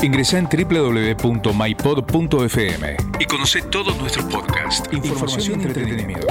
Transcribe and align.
Ingresa 0.00 0.38
en 0.38 0.46
www.mypod.fm 0.46 1.56
y 3.18 3.24
conoce 3.24 3.62
todos 3.62 3.98
nuestros 3.98 4.26
podcasts, 4.26 4.88
información 4.92 5.60
y 5.60 5.64
entretenimiento. 5.64 6.28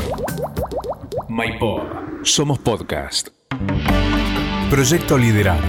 MyPod. 1.27 1.81
Somos 2.23 2.59
podcast. 2.59 3.27
Proyecto 4.69 5.17
Liderar. 5.17 5.59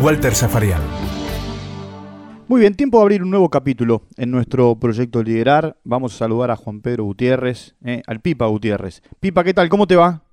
Walter 0.00 0.34
Zafarian. 0.34 0.82
Muy 2.48 2.62
bien, 2.62 2.74
tiempo 2.74 2.98
de 2.98 3.02
abrir 3.02 3.22
un 3.22 3.30
nuevo 3.30 3.48
capítulo 3.48 4.02
en 4.16 4.32
nuestro 4.32 4.74
proyecto 4.80 5.22
Liderar. 5.22 5.76
Vamos 5.84 6.16
a 6.16 6.18
saludar 6.18 6.50
a 6.50 6.56
Juan 6.56 6.80
Pedro 6.80 7.04
Gutiérrez, 7.04 7.76
eh, 7.84 8.02
al 8.08 8.18
Pipa 8.18 8.46
Gutiérrez. 8.46 9.02
Pipa, 9.20 9.44
¿qué 9.44 9.54
tal? 9.54 9.68
¿Cómo 9.68 9.86
te 9.86 9.94
va? 9.94 10.24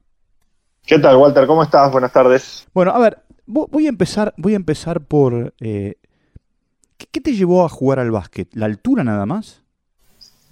¿Qué 0.84 0.98
tal, 0.98 1.18
Walter? 1.18 1.46
¿Cómo 1.46 1.62
estás? 1.62 1.92
Buenas 1.92 2.12
tardes. 2.12 2.68
Bueno, 2.74 2.90
a 2.90 2.98
ver, 2.98 3.20
voy 3.46 3.86
a 3.86 3.90
empezar, 3.90 4.34
voy 4.38 4.54
a 4.54 4.56
empezar 4.56 5.02
por 5.02 5.54
eh, 5.60 5.98
¿Qué, 6.98 7.22
te 7.22 7.34
llevó 7.34 7.64
a 7.64 7.70
jugar 7.70 8.00
al 8.00 8.12
básquet? 8.12 8.48
¿La 8.54 8.66
altura 8.66 9.04
nada 9.04 9.26
más? 9.26 9.62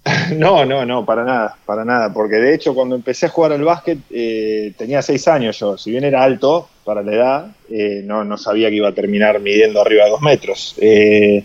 No, 0.36 0.64
no, 0.64 0.86
no, 0.86 1.04
para 1.04 1.24
nada, 1.24 1.56
para 1.66 1.84
nada, 1.84 2.12
porque 2.12 2.36
de 2.36 2.54
hecho 2.54 2.74
cuando 2.74 2.94
empecé 2.94 3.26
a 3.26 3.30
jugar 3.30 3.52
al 3.52 3.64
básquet 3.64 3.98
eh, 4.10 4.72
tenía 4.76 5.02
seis 5.02 5.26
años 5.26 5.58
yo, 5.58 5.76
si 5.76 5.90
bien 5.90 6.04
era 6.04 6.22
alto 6.22 6.68
para 6.84 7.02
la 7.02 7.12
edad, 7.12 7.56
eh, 7.68 8.02
no, 8.04 8.24
no, 8.24 8.36
sabía 8.36 8.68
que 8.68 8.76
iba 8.76 8.88
a 8.88 8.94
terminar 8.94 9.40
midiendo 9.40 9.80
arriba 9.80 10.04
de 10.04 10.10
dos 10.10 10.22
metros. 10.22 10.76
Eh, 10.80 11.44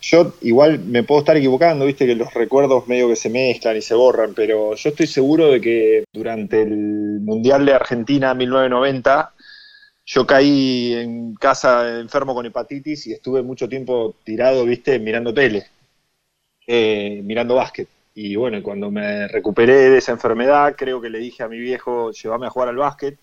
yo 0.00 0.34
igual 0.42 0.78
me 0.78 1.02
puedo 1.02 1.20
estar 1.20 1.36
equivocando, 1.36 1.84
viste 1.84 2.06
que 2.06 2.14
los 2.14 2.32
recuerdos 2.32 2.86
medio 2.88 3.08
que 3.08 3.16
se 3.16 3.28
mezclan 3.28 3.76
y 3.76 3.82
se 3.82 3.94
borran, 3.94 4.32
pero 4.34 4.74
yo 4.74 4.88
estoy 4.88 5.06
seguro 5.06 5.50
de 5.50 5.60
que 5.60 6.04
durante 6.12 6.62
el 6.62 7.20
Mundial 7.20 7.66
de 7.66 7.74
Argentina 7.74 8.32
1990 8.32 9.32
yo 10.08 10.26
caí 10.26 10.94
en 10.94 11.34
casa 11.34 12.00
enfermo 12.00 12.34
con 12.34 12.46
hepatitis 12.46 13.06
y 13.06 13.12
estuve 13.12 13.42
mucho 13.42 13.68
tiempo 13.68 14.14
tirado, 14.24 14.64
viste, 14.64 14.98
mirando 14.98 15.34
tele, 15.34 15.66
eh, 16.66 17.20
mirando 17.22 17.56
básquet. 17.56 17.88
Y 18.14 18.34
bueno, 18.34 18.62
cuando 18.62 18.90
me 18.90 19.28
recuperé 19.28 19.90
de 19.90 19.98
esa 19.98 20.12
enfermedad, 20.12 20.74
creo 20.78 21.02
que 21.02 21.10
le 21.10 21.18
dije 21.18 21.42
a 21.42 21.48
mi 21.48 21.58
viejo, 21.58 22.10
llévame 22.10 22.46
a 22.46 22.50
jugar 22.50 22.70
al 22.70 22.76
básquet, 22.76 23.18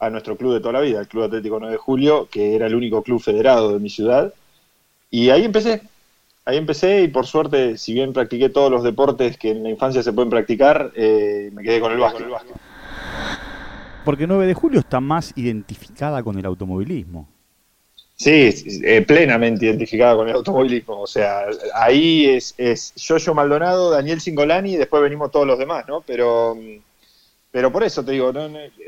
a 0.00 0.10
nuestro 0.10 0.36
club 0.36 0.52
de 0.52 0.60
toda 0.60 0.74
la 0.74 0.80
vida, 0.82 1.00
el 1.00 1.08
Club 1.08 1.24
Atlético 1.24 1.58
9 1.58 1.72
de 1.72 1.78
Julio, 1.78 2.28
que 2.30 2.54
era 2.54 2.66
el 2.66 2.74
único 2.74 3.02
club 3.02 3.22
federado 3.22 3.72
de 3.72 3.78
mi 3.78 3.88
ciudad. 3.88 4.34
Y 5.08 5.30
ahí 5.30 5.46
empecé, 5.46 5.80
ahí 6.44 6.58
empecé 6.58 7.04
y 7.04 7.08
por 7.08 7.26
suerte, 7.26 7.78
si 7.78 7.94
bien 7.94 8.12
practiqué 8.12 8.50
todos 8.50 8.70
los 8.70 8.82
deportes 8.82 9.38
que 9.38 9.52
en 9.52 9.62
la 9.62 9.70
infancia 9.70 10.02
se 10.02 10.12
pueden 10.12 10.28
practicar, 10.28 10.92
eh, 10.94 11.50
me 11.54 11.62
quedé 11.62 11.80
con 11.80 11.92
el 11.92 11.98
básquet. 11.98 12.26
Porque 14.04 14.26
9 14.26 14.46
de 14.46 14.54
julio 14.54 14.80
está 14.80 15.00
más 15.00 15.32
identificada 15.36 16.22
con 16.22 16.38
el 16.38 16.46
automovilismo. 16.46 17.28
Sí, 18.16 18.54
eh, 18.84 19.02
plenamente 19.02 19.66
identificada 19.66 20.14
con 20.14 20.28
el 20.28 20.34
automovilismo. 20.34 21.00
O 21.00 21.06
sea, 21.06 21.46
ahí 21.74 22.26
es, 22.26 22.54
es 22.56 22.94
Yoyo 22.94 23.34
Maldonado, 23.34 23.90
Daniel 23.90 24.20
Singolani 24.20 24.74
y 24.74 24.76
después 24.76 25.02
venimos 25.02 25.30
todos 25.30 25.46
los 25.46 25.58
demás, 25.58 25.86
¿no? 25.88 26.02
Pero, 26.02 26.56
pero 27.50 27.72
por 27.72 27.82
eso 27.82 28.04
te 28.04 28.12
digo, 28.12 28.32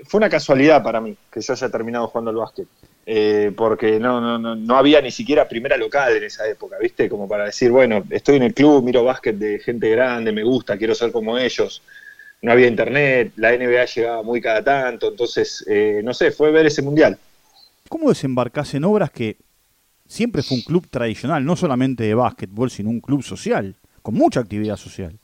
fue 0.04 0.18
una 0.18 0.30
casualidad 0.30 0.82
para 0.82 1.00
mí 1.00 1.16
que 1.32 1.40
yo 1.40 1.52
haya 1.52 1.68
terminado 1.68 2.06
jugando 2.08 2.30
al 2.30 2.36
básquet. 2.36 2.68
Eh, 3.06 3.52
porque 3.54 3.98
no, 4.00 4.20
no, 4.20 4.38
no, 4.38 4.54
no 4.54 4.76
había 4.76 5.00
ni 5.02 5.10
siquiera 5.10 5.46
primera 5.46 5.76
local 5.76 6.16
en 6.16 6.24
esa 6.24 6.48
época, 6.48 6.76
¿viste? 6.80 7.08
Como 7.08 7.28
para 7.28 7.46
decir, 7.46 7.70
bueno, 7.70 8.02
estoy 8.10 8.36
en 8.36 8.44
el 8.44 8.54
club, 8.54 8.82
miro 8.82 9.04
básquet 9.04 9.36
de 9.36 9.58
gente 9.58 9.90
grande, 9.90 10.32
me 10.32 10.42
gusta, 10.42 10.78
quiero 10.78 10.94
ser 10.94 11.12
como 11.12 11.36
ellos 11.36 11.82
no 12.44 12.52
había 12.52 12.66
internet, 12.66 13.32
la 13.36 13.56
NBA 13.56 13.86
llegaba 13.86 14.22
muy 14.22 14.38
cada 14.38 14.62
tanto, 14.62 15.08
entonces, 15.08 15.64
eh, 15.66 16.02
no 16.04 16.12
sé, 16.12 16.30
fue 16.30 16.52
ver 16.52 16.66
ese 16.66 16.82
mundial. 16.82 17.18
¿Cómo 17.88 18.10
desembarcás 18.10 18.74
en 18.74 18.84
obras 18.84 19.10
que 19.10 19.38
siempre 20.06 20.42
fue 20.42 20.58
un 20.58 20.62
club 20.62 20.86
tradicional, 20.90 21.42
no 21.42 21.56
solamente 21.56 22.04
de 22.04 22.14
básquetbol, 22.14 22.70
sino 22.70 22.90
un 22.90 23.00
club 23.00 23.22
social, 23.22 23.74
con 24.02 24.14
mucha 24.14 24.40
actividad 24.40 24.76
social? 24.76 25.18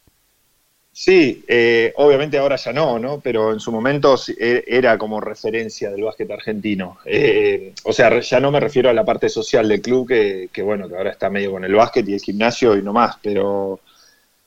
Sí, 0.93 1.45
eh, 1.47 1.93
obviamente 1.97 2.39
ahora 2.39 2.57
ya 2.57 2.73
no, 2.73 2.99
¿no? 2.99 3.21
Pero 3.21 3.53
en 3.53 3.61
su 3.61 3.71
momento 3.71 4.17
e, 4.39 4.65
era 4.67 4.97
como 4.97 5.21
referencia 5.21 5.91
del 5.91 6.05
básquet 6.05 6.31
argentino. 6.31 6.99
Eh, 7.05 7.75
o 7.85 7.93
sea, 7.93 8.19
ya 8.21 8.41
no 8.41 8.51
me 8.51 8.61
refiero 8.61 8.89
a 8.89 8.95
la 8.95 9.05
parte 9.05 9.29
social 9.29 9.69
del 9.69 9.83
club, 9.83 10.09
que, 10.09 10.49
que, 10.51 10.63
bueno, 10.63 10.89
que 10.89 10.97
ahora 10.97 11.11
está 11.11 11.29
medio 11.29 11.53
con 11.53 11.65
el 11.65 11.75
básquet 11.75 12.09
y 12.09 12.15
el 12.15 12.21
gimnasio 12.21 12.79
y 12.79 12.83
no 12.83 12.95
más, 12.95 13.17
pero 13.23 13.81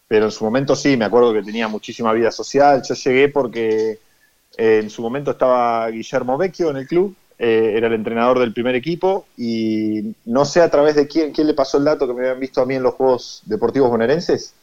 pero 0.07 0.25
en 0.25 0.31
su 0.31 0.43
momento 0.43 0.75
sí, 0.75 0.97
me 0.97 1.05
acuerdo 1.05 1.33
que 1.33 1.43
tenía 1.43 1.67
muchísima 1.67 2.13
vida 2.13 2.31
social. 2.31 2.81
Yo 2.83 2.93
llegué 2.95 3.29
porque 3.29 3.99
eh, 4.57 4.79
en 4.83 4.89
su 4.89 5.01
momento 5.01 5.31
estaba 5.31 5.89
Guillermo 5.89 6.37
Vecchio 6.37 6.69
en 6.69 6.77
el 6.77 6.87
club, 6.87 7.15
eh, 7.39 7.73
era 7.75 7.87
el 7.87 7.93
entrenador 7.93 8.39
del 8.39 8.53
primer 8.53 8.75
equipo 8.75 9.25
y 9.37 10.15
no 10.25 10.45
sé 10.45 10.61
a 10.61 10.69
través 10.69 10.95
de 10.95 11.07
quién, 11.07 11.31
quién 11.31 11.47
le 11.47 11.53
pasó 11.53 11.77
el 11.77 11.85
dato 11.85 12.07
que 12.07 12.13
me 12.13 12.21
habían 12.21 12.39
visto 12.39 12.61
a 12.61 12.65
mí 12.65 12.75
en 12.75 12.83
los 12.83 12.93
Juegos 12.93 13.41
Deportivos 13.45 13.89
Bonaerenses, 13.89 14.53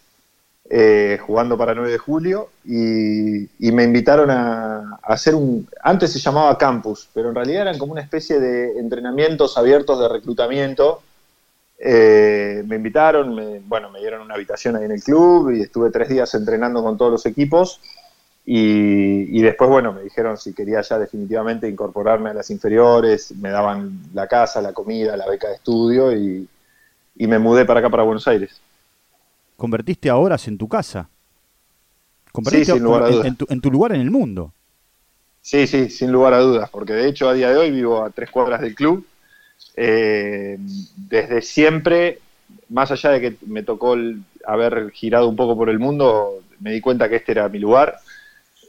eh, 0.68 1.18
jugando 1.26 1.58
para 1.58 1.74
9 1.74 1.90
de 1.90 1.98
julio 1.98 2.50
y, 2.64 3.72
me 3.72 3.82
invitaron 3.82 4.30
a, 4.30 4.98
a, 5.02 5.12
hacer 5.14 5.34
un, 5.34 5.66
antes 5.82 6.12
se 6.12 6.20
llamaba 6.20 6.56
campus, 6.56 7.08
pero 7.12 7.28
en 7.28 7.34
realidad 7.34 7.62
eran 7.62 7.78
como 7.78 7.92
una 7.92 8.02
especie 8.02 8.38
de 8.38 8.78
entrenamientos 8.78 9.58
abiertos 9.58 9.98
de 9.98 10.08
reclutamiento 10.08 11.02
eh, 11.82 12.62
me 12.66 12.76
invitaron, 12.76 13.34
me, 13.34 13.60
bueno, 13.60 13.90
me 13.90 14.00
dieron 14.00 14.20
una 14.20 14.34
habitación 14.34 14.76
ahí 14.76 14.84
en 14.84 14.92
el 14.92 15.02
club 15.02 15.50
y 15.50 15.62
estuve 15.62 15.90
tres 15.90 16.10
días 16.10 16.32
entrenando 16.34 16.82
con 16.82 16.98
todos 16.98 17.10
los 17.10 17.26
equipos. 17.26 17.80
Y, 18.44 19.40
después, 19.42 19.70
bueno, 19.70 19.92
me 19.92 20.02
dijeron 20.02 20.36
si 20.36 20.52
quería 20.52 20.80
ya 20.80 20.98
definitivamente 20.98 21.68
incorporarme 21.68 22.30
a 22.30 22.34
las 22.34 22.50
inferiores, 22.50 23.32
me 23.36 23.50
daban 23.50 24.00
la 24.12 24.26
casa, 24.26 24.60
la 24.60 24.72
comida, 24.72 25.16
la 25.16 25.28
beca 25.28 25.48
de 25.48 25.54
estudio 25.54 26.12
y, 26.12 26.48
me 27.16 27.38
mudé 27.38 27.64
para 27.64 27.80
acá, 27.80 27.90
para 27.90 28.02
Buenos 28.02 28.26
Aires. 28.26 28.60
¿Convertiste 29.56 30.10
a 30.10 30.16
horas 30.16 30.48
en 30.48 30.58
tu 30.58 30.68
casa? 30.68 31.08
¿Convertiste 32.32 32.72
sí, 32.72 32.78
sin 32.78 32.82
lugar 32.82 33.04
a 33.04 33.08
dudas. 33.10 33.26
En, 33.26 33.36
tu, 33.36 33.46
en 33.48 33.60
tu 33.60 33.70
lugar 33.70 33.92
en 33.92 34.00
el 34.00 34.10
mundo? 34.10 34.52
Sí, 35.42 35.66
sí, 35.66 35.88
sin 35.90 36.10
lugar 36.10 36.34
a 36.34 36.38
dudas, 36.38 36.70
porque 36.70 36.94
de 36.94 37.08
hecho 37.08 37.28
a 37.28 37.34
día 37.34 37.50
de 37.50 37.56
hoy 37.56 37.70
vivo 37.70 38.02
a 38.02 38.10
tres 38.10 38.30
cuadras 38.30 38.60
del 38.62 38.74
club 38.74 39.06
eh, 39.76 40.58
desde 40.96 41.42
siempre, 41.42 42.18
más 42.68 42.90
allá 42.90 43.10
de 43.10 43.20
que 43.20 43.36
me 43.46 43.62
tocó 43.62 43.96
haber 44.44 44.90
girado 44.90 45.28
un 45.28 45.36
poco 45.36 45.56
por 45.56 45.70
el 45.70 45.78
mundo, 45.78 46.42
me 46.60 46.72
di 46.72 46.80
cuenta 46.80 47.08
que 47.08 47.16
este 47.16 47.32
era 47.32 47.48
mi 47.48 47.58
lugar, 47.58 47.98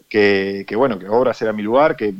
que, 0.07 0.66
bueno, 0.75 1.00
que 1.00 1.07
Obras 1.07 1.41
era 1.41 1.53
mi 1.53 1.63
lugar, 1.63 1.96
que, 1.96 2.13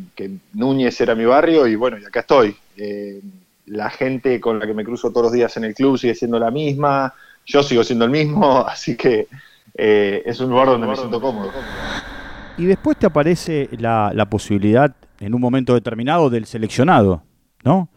Núñez 0.54 1.00
era 1.02 1.14
mi 1.14 1.26
barrio 1.26 1.68
y 1.68 1.76
bueno, 1.76 1.98
y 1.98 2.06
acá 2.06 2.22
estoy. 2.22 2.56
Eh, 2.78 3.22
la 3.66 3.90
gente 3.90 4.40
con 4.40 4.60
la 4.60 4.66
que 4.66 4.74
me 4.74 4.84
cruzo 4.84 5.12
todos 5.12 5.26
los 5.26 5.34
días 5.34 5.56
en 5.58 5.66
el 5.66 5.74
club 5.74 5.98
sigue 5.98 6.16
siendo 6.16 6.40
la 6.40 6.52
misma, 6.52 7.14
yo 7.46 7.64
sigo 7.64 7.84
siendo 7.84 8.06
el 8.06 8.12
mismo, 8.12 8.60
así 8.68 8.96
que 8.96 9.28
eh, 9.76 10.24
es 10.26 10.40
un 10.40 10.50
lugar 10.50 10.68
donde 10.68 10.88
me 10.88 10.96
siento 10.96 11.20
cómodo. 11.20 11.52
Y 12.58 12.66
después 12.66 12.98
te 12.98 13.06
aparece 13.06 13.70
la, 13.72 14.12
la 14.14 14.26
posibilidad 14.30 14.96
en 15.20 15.34
un 15.34 15.42
momento 15.42 15.74
determinado 15.74 16.30
del 16.30 16.46
seleccionado, 16.46 17.24
¿no? 17.64 17.90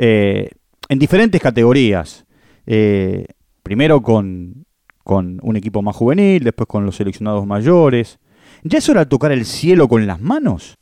Eh, 0.00 0.48
en 0.88 0.98
diferentes 0.98 1.42
categorías. 1.42 2.24
Eh, 2.66 3.26
primero 3.64 4.00
con, 4.00 4.64
un 5.04 5.56
equipo 5.56 5.82
más 5.82 5.96
juvenil, 5.96 6.44
después 6.44 6.68
con 6.68 6.86
los 6.86 6.96
seleccionados 6.96 7.44
mayores. 7.46 8.18
¿Ya 8.62 8.78
es 8.78 8.88
hora 8.88 9.00
de 9.00 9.06
tocar 9.06 9.32
el 9.32 9.44
cielo 9.44 9.88
con 9.88 10.06
las 10.06 10.20
manos? 10.20 10.76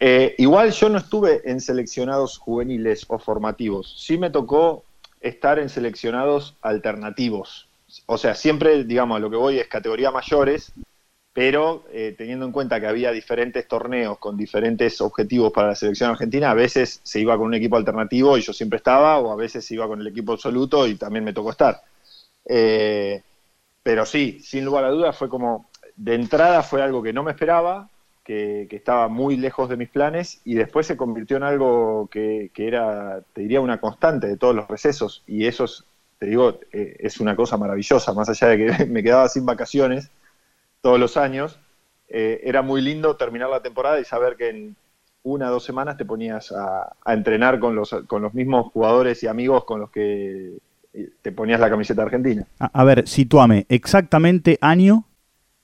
Eh, 0.00 0.34
igual 0.38 0.72
yo 0.72 0.88
no 0.88 0.98
estuve 0.98 1.42
en 1.44 1.60
seleccionados 1.60 2.38
juveniles 2.38 3.04
o 3.08 3.18
formativos. 3.18 3.94
Sí 4.04 4.18
me 4.18 4.30
tocó 4.30 4.84
estar 5.20 5.60
en 5.60 5.68
seleccionados 5.68 6.56
alternativos. 6.60 7.68
O 8.06 8.18
sea, 8.18 8.34
siempre, 8.34 8.82
digamos, 8.82 9.20
lo 9.20 9.30
que 9.30 9.36
voy 9.36 9.58
es 9.58 9.68
categoría 9.68 10.10
mayores, 10.10 10.72
pero 11.32 11.84
eh, 11.90 12.14
teniendo 12.16 12.44
en 12.44 12.52
cuenta 12.52 12.78
que 12.78 12.86
había 12.86 13.10
diferentes 13.10 13.66
torneos 13.66 14.18
con 14.18 14.36
diferentes 14.36 15.00
objetivos 15.00 15.52
para 15.52 15.68
la 15.68 15.74
selección 15.74 16.10
argentina, 16.10 16.50
a 16.50 16.54
veces 16.54 17.00
se 17.02 17.20
iba 17.20 17.36
con 17.38 17.46
un 17.46 17.54
equipo 17.54 17.76
alternativo 17.76 18.36
y 18.36 18.42
yo 18.42 18.52
siempre 18.52 18.76
estaba, 18.76 19.18
o 19.18 19.32
a 19.32 19.36
veces 19.36 19.64
se 19.64 19.74
iba 19.74 19.88
con 19.88 20.00
el 20.00 20.06
equipo 20.06 20.32
absoluto 20.32 20.86
y 20.86 20.96
también 20.96 21.24
me 21.24 21.32
tocó 21.32 21.50
estar. 21.50 21.80
Eh, 22.44 23.22
pero 23.82 24.04
sí, 24.04 24.40
sin 24.40 24.64
lugar 24.64 24.84
a 24.84 24.90
dudas 24.90 25.16
fue 25.16 25.28
como, 25.28 25.70
de 25.96 26.14
entrada 26.14 26.62
fue 26.62 26.82
algo 26.82 27.02
que 27.02 27.14
no 27.14 27.22
me 27.22 27.30
esperaba, 27.30 27.88
que, 28.24 28.68
estaba 28.70 29.08
muy 29.08 29.36
lejos 29.36 29.68
de 29.68 29.76
mis 29.76 29.88
planes 29.88 30.40
y 30.44 30.54
después 30.54 30.86
se 30.86 30.96
convirtió 30.96 31.38
en 31.38 31.44
algo 31.44 32.08
que, 32.10 32.50
era, 32.54 33.22
te 33.32 33.42
diría, 33.42 33.60
una 33.60 33.80
constante 33.80 34.26
de 34.26 34.36
todos 34.36 34.54
los 34.54 34.68
recesos 34.68 35.22
y 35.26 35.46
eso, 35.46 35.64
es, 35.64 35.84
te 36.18 36.26
digo, 36.26 36.60
eh, 36.72 36.96
es 37.00 37.20
una 37.20 37.34
cosa 37.36 37.56
maravillosa, 37.56 38.12
más 38.12 38.28
allá 38.28 38.48
de 38.48 38.58
que 38.58 38.86
me 38.86 39.02
quedaba 39.02 39.28
sin 39.28 39.46
vacaciones 39.46 40.10
todos 40.82 41.00
los 41.00 41.16
años, 41.16 41.58
eh, 42.08 42.40
era 42.44 42.60
muy 42.60 42.82
lindo 42.82 43.16
terminar 43.16 43.48
la 43.48 43.62
temporada 43.62 43.98
y 43.98 44.04
saber 44.04 44.36
que 44.36 44.50
en 44.50 44.76
una 45.22 45.48
o 45.48 45.52
dos 45.52 45.64
semanas 45.64 45.96
te 45.96 46.04
ponías 46.04 46.52
a, 46.52 46.94
entrenar 47.06 47.58
con 47.60 47.74
los, 47.74 47.94
con 48.06 48.20
los 48.20 48.34
mismos 48.34 48.70
jugadores 48.72 49.22
y 49.22 49.28
amigos 49.28 49.64
con 49.64 49.80
los 49.80 49.90
que 49.90 50.58
eh, 50.92 51.08
te 51.22 51.32
ponías 51.32 51.60
la 51.60 51.70
camiseta 51.70 52.02
argentina. 52.02 52.44
A, 52.58 52.84
ver, 52.84 53.06
situame, 53.08 53.64
exactamente 53.68 54.58
año. 54.60 55.04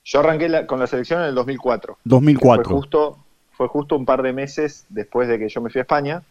Yo 0.05 0.21
arranqué 0.21 0.65
con 0.65 0.79
la 0.79 0.87
selección 0.87 1.21
en 1.21 1.27
el 1.27 1.35
2004. 1.35 1.99
2004. 2.05 2.63
Fue 2.63 2.73
justo, 2.73 3.25
fue 3.51 3.67
justo 3.67 3.97
un 3.97 4.05
par 4.05 4.23
de 4.23 4.31
meses 4.31 4.85
después 4.89 5.27
de 5.27 5.37
que 5.37 5.49
yo 5.49 5.61
me 5.61 5.69
fui 5.69 5.79
a 5.79 5.83
España. 5.83 6.23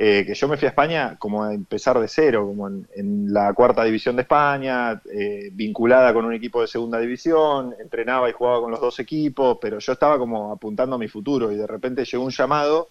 Eh, 0.00 0.24
que 0.24 0.34
yo 0.34 0.46
me 0.46 0.56
fui 0.56 0.66
a 0.66 0.68
España 0.68 1.16
como 1.18 1.42
a 1.42 1.52
empezar 1.52 1.98
de 1.98 2.06
cero, 2.06 2.46
como 2.46 2.68
en, 2.68 3.32
la 3.32 3.52
cuarta 3.52 3.82
división 3.82 4.14
de 4.14 4.22
España, 4.22 5.02
eh, 5.12 5.50
vinculada 5.52 6.14
con 6.14 6.24
un 6.24 6.32
equipo 6.32 6.60
de 6.60 6.68
segunda 6.68 7.00
división, 7.00 7.74
entrenaba 7.80 8.30
y 8.30 8.32
jugaba 8.32 8.60
con 8.60 8.70
los 8.70 8.80
dos 8.80 9.00
equipos, 9.00 9.58
pero 9.60 9.80
yo 9.80 9.92
estaba 9.92 10.16
como 10.16 10.52
apuntando 10.52 10.94
a 10.94 11.00
mi 11.00 11.08
futuro 11.08 11.50
y 11.50 11.56
de 11.56 11.66
repente 11.66 12.04
llegó 12.04 12.22
un 12.22 12.30
llamado 12.30 12.90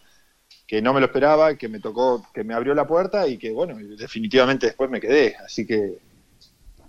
que 0.67 0.81
no 0.81 0.93
me 0.93 0.99
lo 0.99 1.05
esperaba, 1.05 1.55
que 1.55 1.69
me 1.69 1.79
tocó, 1.79 2.25
que 2.33 2.43
me 2.43 2.53
abrió 2.53 2.73
la 2.75 2.85
puerta 2.85 3.25
y 3.25 3.37
que 3.37 3.53
bueno, 3.53 3.77
definitivamente 3.97 4.65
después 4.65 4.89
me 4.89 4.99
quedé, 4.99 5.37
así 5.37 5.65
que 5.65 5.99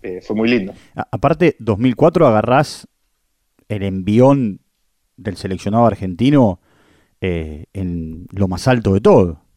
eh, 0.03 0.21
fue 0.21 0.35
muy 0.35 0.49
lindo. 0.49 0.75
aparte, 1.13 1.55
2004 1.61 2.27
agarrás 2.27 2.89
el 3.69 3.85
envión 3.85 4.63
del 5.17 5.37
seleccionado 5.37 5.87
argentino 5.87 6.59
en 7.21 8.27
lo 8.33 8.49
más 8.49 8.67
alto 8.67 8.95
de 8.95 9.01
todo. 9.01 9.48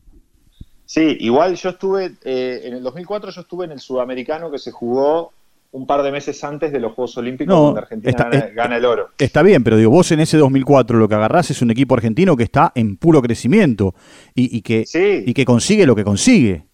Sí, 0.91 1.15
igual 1.21 1.55
yo 1.55 1.69
estuve, 1.69 2.15
eh, 2.25 2.63
en 2.65 2.73
el 2.73 2.83
2004 2.83 3.31
yo 3.31 3.39
estuve 3.39 3.63
en 3.63 3.71
el 3.71 3.79
sudamericano 3.79 4.51
que 4.51 4.59
se 4.59 4.71
jugó 4.71 5.31
un 5.71 5.87
par 5.87 6.03
de 6.03 6.11
meses 6.11 6.43
antes 6.43 6.69
de 6.73 6.81
los 6.81 6.91
Juegos 6.91 7.15
Olímpicos 7.15 7.55
donde 7.55 7.79
Argentina 7.79 8.29
gana, 8.53 8.75
el 8.75 8.83
oro. 8.83 9.07
Está 9.17 9.41
bien, 9.41 9.63
pero 9.63 9.77
digo, 9.77 9.89
vos 9.89 10.11
en 10.11 10.19
ese 10.19 10.35
2004 10.35 10.99
lo 10.99 11.07
que 11.07 11.15
agarrás 11.15 11.49
es 11.49 11.61
un 11.61 11.71
equipo 11.71 11.95
argentino 11.95 12.35
que 12.35 12.43
está 12.43 12.73
en 12.75 12.97
puro 12.97 13.21
crecimiento 13.21 13.95
y, 14.35 14.61
que, 14.63 14.83
y 15.25 15.33
que 15.33 15.45
consigue 15.45 15.85
lo 15.85 15.95
que 15.95 16.03
consigue. 16.03 16.65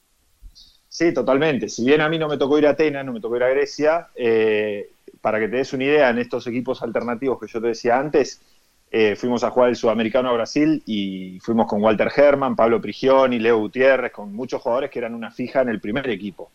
Sí, 0.90 1.14
totalmente. 1.14 1.70
Si 1.70 1.86
bien 1.86 2.02
a 2.02 2.10
mí 2.10 2.18
no 2.18 2.28
me 2.28 2.40
tocó 2.40 2.58
ir 2.58 2.66
a 2.66 2.72
Atenas, 2.72 3.06
no 3.06 3.14
me 3.14 3.22
tocó 3.22 3.36
ir 3.36 3.44
a 3.44 3.50
Grecia, 3.50 4.08
eh, 4.16 4.90
para 5.22 5.40
que 5.40 5.48
te 5.48 5.58
des 5.58 5.74
una 5.74 5.84
idea, 5.84 6.10
en 6.10 6.18
estos 6.18 6.48
equipos 6.48 6.82
alternativos 6.82 7.40
que 7.40 7.46
yo 7.46 7.62
te 7.62 7.68
decía 7.68 8.00
antes, 8.00 8.42
eh, 8.90 9.16
fuimos 9.18 9.44
a 9.44 9.50
jugar 9.50 9.70
el 9.70 9.76
Sudamericano 9.76 10.30
a 10.30 10.34
Brasil 10.34 10.82
y 10.86 11.40
fuimos 11.42 11.68
con 11.68 11.82
Walter 11.84 12.10
Herman, 12.16 12.56
Pablo 12.56 12.80
Prigioni, 12.80 13.38
Leo 13.38 13.60
Gutiérrez, 13.60 14.14
con 14.14 14.34
muchos 14.34 14.62
jugadores 14.62 14.90
que 14.90 15.00
eran 15.00 15.14
una 15.14 15.30
fija 15.30 15.62
en 15.62 15.70
el 15.70 15.82
primer 15.82 16.10
equipo. 16.10 16.52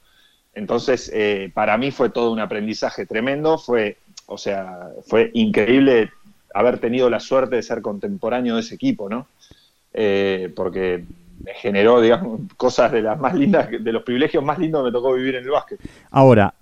Entonces, 0.55 1.11
eh, 1.15 1.51
para 1.53 1.77
mí 1.77 1.91
fue 1.91 2.09
todo 2.11 2.33
un 2.33 2.41
aprendizaje 2.41 3.05
tremendo, 3.05 3.59
fue, 3.59 3.99
o 4.27 4.39
sea, 4.39 4.89
fue 5.07 5.31
increíble 5.35 6.11
haber 6.55 6.79
tenido 6.79 7.11
la 7.11 7.21
suerte 7.21 7.57
de 7.57 7.63
ser 7.63 7.83
contemporáneo 7.83 8.55
de 8.55 8.63
ese 8.63 8.75
equipo, 8.75 9.11
¿no? 9.11 9.27
Eh, 9.93 10.51
porque 10.57 11.05
me 11.43 11.53
generó, 11.55 12.01
digamos, 12.01 12.41
cosas 12.57 12.93
de 12.93 13.03
las 13.03 13.21
más 13.21 13.35
lindas, 13.35 13.69
de 13.71 13.93
los 13.93 14.05
privilegios 14.05 14.43
más 14.43 14.59
lindos 14.59 14.83
que 14.83 14.87
me 14.87 14.93
tocó 14.93 15.13
vivir 15.13 15.35
en 15.35 15.45
el 15.45 15.51
básquet. 15.51 15.81
Ahora, 16.11 16.55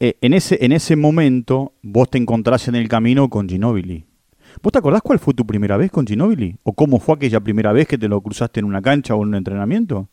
en, 0.00 0.34
ese, 0.34 0.62
en 0.62 0.72
ese 0.72 0.96
momento 0.96 1.72
vos 1.80 2.10
te 2.10 2.18
encontrás 2.18 2.68
en 2.68 2.74
el 2.74 2.88
camino 2.88 3.30
con 3.30 3.48
Ginobili. 3.48 4.04
¿Vos 4.62 4.72
te 4.72 4.78
acordás 4.78 5.02
cuál 5.02 5.18
fue 5.18 5.34
tu 5.34 5.46
primera 5.46 5.76
vez 5.76 5.90
con 5.90 6.06
Ginobili? 6.06 6.56
¿O 6.62 6.72
cómo 6.72 6.98
fue 6.98 7.16
aquella 7.16 7.40
primera 7.40 7.72
vez 7.72 7.86
que 7.86 7.98
te 7.98 8.08
lo 8.08 8.20
cruzaste 8.20 8.60
en 8.60 8.66
una 8.66 8.82
cancha 8.82 9.14
o 9.14 9.22
en 9.22 9.28
un 9.28 9.34
entrenamiento? 9.34 10.08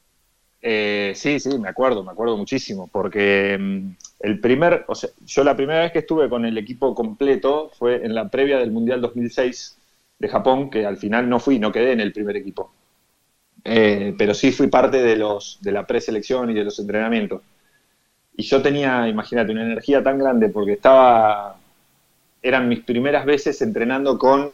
Eh, 0.61 1.13
sí, 1.15 1.39
sí, 1.39 1.57
me 1.57 1.69
acuerdo, 1.69 2.03
me 2.03 2.11
acuerdo 2.11 2.37
muchísimo, 2.37 2.87
porque 2.91 3.57
mm, 3.59 3.89
el 4.19 4.39
primer, 4.39 4.85
o 4.87 4.93
sea, 4.93 5.09
yo 5.25 5.43
la 5.43 5.55
primera 5.55 5.81
vez 5.81 5.91
que 5.91 5.99
estuve 5.99 6.29
con 6.29 6.45
el 6.45 6.57
equipo 6.57 6.93
completo 6.93 7.71
fue 7.73 8.05
en 8.05 8.13
la 8.13 8.29
previa 8.29 8.59
del 8.59 8.71
Mundial 8.71 9.01
2006 9.01 9.77
de 10.19 10.27
Japón, 10.29 10.69
que 10.69 10.85
al 10.85 10.97
final 10.97 11.27
no 11.27 11.39
fui, 11.39 11.57
no 11.57 11.71
quedé 11.71 11.93
en 11.93 11.99
el 11.99 12.13
primer 12.13 12.37
equipo. 12.37 12.71
Eh, 13.63 14.13
pero 14.17 14.33
sí 14.33 14.51
fui 14.51 14.67
parte 14.67 15.01
de, 15.01 15.15
los, 15.15 15.59
de 15.61 15.71
la 15.71 15.85
preselección 15.85 16.49
y 16.51 16.53
de 16.53 16.63
los 16.63 16.79
entrenamientos. 16.79 17.41
Y 18.37 18.43
yo 18.43 18.61
tenía, 18.61 19.07
imagínate, 19.07 19.51
una 19.51 19.63
energía 19.63 20.03
tan 20.03 20.17
grande 20.19 20.49
porque 20.49 20.73
estaba 20.73 21.57
eran 22.41 22.67
mis 22.67 22.81
primeras 22.81 23.25
veces 23.25 23.61
entrenando 23.61 24.17
con 24.17 24.51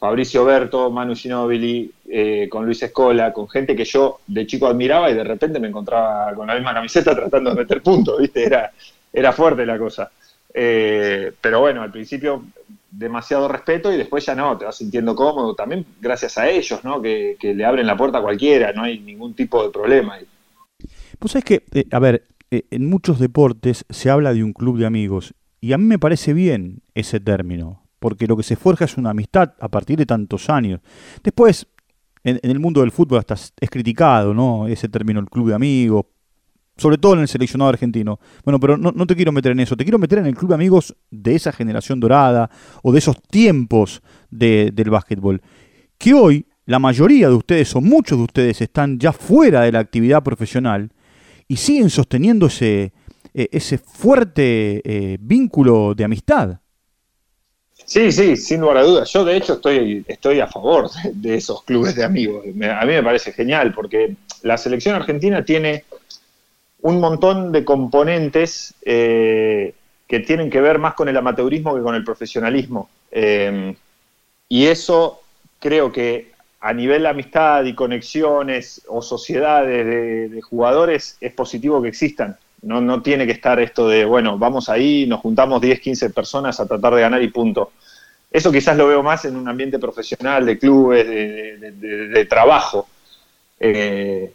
Fabricio 0.00 0.46
Berto, 0.46 0.90
Manu 0.90 1.14
Ginobili, 1.14 1.92
eh, 2.08 2.48
con 2.50 2.64
Luis 2.64 2.82
Escola, 2.82 3.34
con 3.34 3.48
gente 3.48 3.76
que 3.76 3.84
yo 3.84 4.20
de 4.26 4.46
chico 4.46 4.66
admiraba 4.66 5.10
y 5.10 5.14
de 5.14 5.24
repente 5.24 5.60
me 5.60 5.68
encontraba 5.68 6.34
con 6.34 6.46
la 6.46 6.54
misma 6.54 6.72
camiseta 6.72 7.14
tratando 7.14 7.50
de 7.50 7.56
meter 7.56 7.82
puntos, 7.82 8.18
¿viste? 8.18 8.44
Era, 8.44 8.72
era 9.12 9.32
fuerte 9.32 9.66
la 9.66 9.78
cosa. 9.78 10.10
Eh, 10.54 11.32
pero 11.38 11.60
bueno, 11.60 11.82
al 11.82 11.92
principio 11.92 12.44
demasiado 12.90 13.46
respeto 13.46 13.92
y 13.92 13.98
después 13.98 14.24
ya 14.24 14.34
no, 14.34 14.56
te 14.56 14.64
vas 14.64 14.76
sintiendo 14.76 15.14
cómodo, 15.14 15.54
también 15.54 15.84
gracias 16.00 16.38
a 16.38 16.48
ellos, 16.48 16.82
¿no? 16.82 17.00
Que, 17.02 17.36
le 17.42 17.64
abren 17.64 17.86
la 17.86 17.96
puerta 17.96 18.18
a 18.18 18.22
cualquiera, 18.22 18.72
no 18.72 18.84
hay 18.84 18.98
ningún 19.00 19.34
tipo 19.34 19.62
de 19.62 19.70
problema. 19.70 20.18
Pues 21.18 21.36
es 21.36 21.44
que, 21.44 21.62
eh, 21.74 21.84
a 21.92 21.98
ver, 21.98 22.24
en 22.50 22.88
muchos 22.88 23.20
deportes 23.20 23.84
se 23.90 24.08
habla 24.08 24.32
de 24.32 24.42
un 24.42 24.54
club 24.54 24.78
de 24.78 24.86
amigos 24.86 25.34
y 25.60 25.72
a 25.72 25.78
mí 25.78 25.84
me 25.84 25.98
parece 25.98 26.32
bien 26.32 26.82
ese 26.94 27.20
término, 27.20 27.82
porque 27.98 28.26
lo 28.26 28.36
que 28.36 28.42
se 28.42 28.56
forja 28.56 28.86
es 28.86 28.96
una 28.96 29.10
amistad 29.10 29.54
a 29.60 29.68
partir 29.68 29.98
de 29.98 30.06
tantos 30.06 30.48
años. 30.48 30.80
Después, 31.22 31.66
en, 32.24 32.40
el 32.42 32.58
mundo 32.58 32.80
del 32.80 32.90
fútbol 32.90 33.18
hasta 33.18 33.34
es 33.34 33.70
criticado, 33.70 34.32
¿no? 34.32 34.66
Ese 34.66 34.88
término, 34.88 35.20
el 35.20 35.28
club 35.28 35.48
de 35.48 35.54
amigos, 35.54 36.06
sobre 36.80 36.96
todo 36.96 37.14
en 37.14 37.20
el 37.20 37.28
seleccionado 37.28 37.68
argentino. 37.68 38.18
Bueno, 38.42 38.58
pero 38.58 38.78
no, 38.78 39.06
te 39.06 39.14
quiero 39.14 39.32
meter 39.32 39.52
en 39.52 39.60
eso, 39.60 39.76
te 39.76 39.84
quiero 39.84 39.98
meter 39.98 40.18
en 40.18 40.26
el 40.26 40.34
club 40.34 40.48
de 40.48 40.54
amigos 40.54 40.96
de 41.10 41.34
esa 41.34 41.52
generación 41.52 42.00
dorada 42.00 42.50
o 42.82 42.90
de 42.90 42.98
esos 42.98 43.20
tiempos 43.22 44.02
del 44.30 44.90
básquetbol, 44.90 45.42
que 45.98 46.14
hoy 46.14 46.46
la 46.64 46.78
mayoría 46.78 47.28
de 47.28 47.34
ustedes 47.34 47.74
o 47.76 47.80
muchos 47.80 48.16
de 48.16 48.24
ustedes 48.24 48.60
están 48.62 48.98
ya 48.98 49.12
fuera 49.12 49.62
de 49.62 49.72
la 49.72 49.80
actividad 49.80 50.22
profesional 50.22 50.90
y 51.48 51.56
siguen 51.56 51.90
sosteniendo 51.90 52.46
ese, 52.46 52.92
eh, 53.32 53.48
ese 53.52 53.78
fuerte 53.78 54.82
eh, 54.84 55.18
vínculo 55.20 55.94
de 55.94 56.04
amistad. 56.04 56.58
Sí, 57.84 58.12
sí, 58.12 58.36
sin 58.36 58.60
lugar 58.60 58.78
a 58.78 58.82
dudas. 58.82 59.12
Yo 59.12 59.24
de 59.24 59.36
hecho 59.36 59.54
estoy, 59.54 60.04
estoy 60.06 60.40
a 60.40 60.46
favor 60.46 60.90
de, 61.12 61.34
esos 61.34 61.62
clubes 61.62 61.94
de 61.94 62.04
amigos. 62.04 62.44
a 62.46 62.84
mí 62.84 62.92
me 62.92 63.02
parece 63.02 63.32
genial 63.32 63.72
porque 63.74 64.14
la 64.42 64.56
selección 64.56 64.94
argentina 64.94 65.44
tiene 65.44 65.84
un 66.82 67.00
montón 67.00 67.52
de 67.52 67.64
componentes 67.64 68.74
eh, 68.82 69.74
que 70.06 70.20
tienen 70.20 70.50
que 70.50 70.60
ver 70.60 70.78
más 70.78 70.94
con 70.94 71.08
el 71.08 71.16
amateurismo 71.16 71.74
que 71.74 71.82
con 71.82 71.94
el 71.94 72.04
profesionalismo. 72.04 72.88
y 74.48 74.66
eso 74.66 75.20
creo 75.58 75.92
que 75.92 76.30
a 76.60 76.72
nivel 76.72 77.02
de 77.02 77.08
amistad 77.08 77.64
y 77.64 77.74
conexiones 77.74 78.82
o 78.88 79.02
sociedades 79.02 80.30
de 80.30 80.40
jugadores 80.42 81.16
es 81.20 81.32
positivo 81.32 81.82
que 81.82 81.88
existan. 81.88 82.36
No, 82.62 82.80
no 82.80 83.00
tiene 83.00 83.26
que 83.26 83.32
estar 83.32 83.58
esto 83.60 83.88
de, 83.88 84.04
bueno, 84.04 84.38
vamos 84.38 84.68
ahí, 84.68 85.06
nos 85.06 85.20
juntamos 85.20 85.60
10, 85.60 85.80
15 85.80 86.10
personas 86.10 86.60
a 86.60 86.66
tratar 86.66 86.94
de 86.94 87.00
ganar 87.00 87.22
y 87.22 87.28
punto. 87.28 87.72
Eso 88.30 88.52
quizás 88.52 88.76
lo 88.76 88.86
veo 88.86 89.02
más 89.02 89.24
en 89.24 89.36
un 89.36 89.48
ambiente 89.48 89.78
profesional, 89.78 90.46
de 90.46 90.58
clubes, 90.58 91.06
de, 91.08 92.26
trabajo. 92.28 92.86
Eh, 93.58 94.32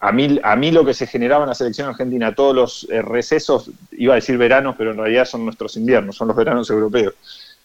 a, 0.00 0.12
mí, 0.12 0.40
a 0.42 0.56
mí 0.56 0.70
lo 0.70 0.84
que 0.84 0.94
se 0.94 1.06
generaba 1.06 1.44
en 1.44 1.48
la 1.50 1.54
selección 1.54 1.88
argentina, 1.88 2.34
todos 2.34 2.54
los 2.54 2.88
eh, 2.90 3.02
recesos, 3.02 3.70
iba 3.92 4.14
a 4.14 4.16
decir 4.16 4.38
veranos, 4.38 4.76
pero 4.78 4.92
en 4.92 4.98
realidad 4.98 5.24
son 5.24 5.44
nuestros 5.44 5.76
inviernos, 5.76 6.16
son 6.16 6.28
los 6.28 6.36
veranos 6.36 6.70
europeos. 6.70 7.14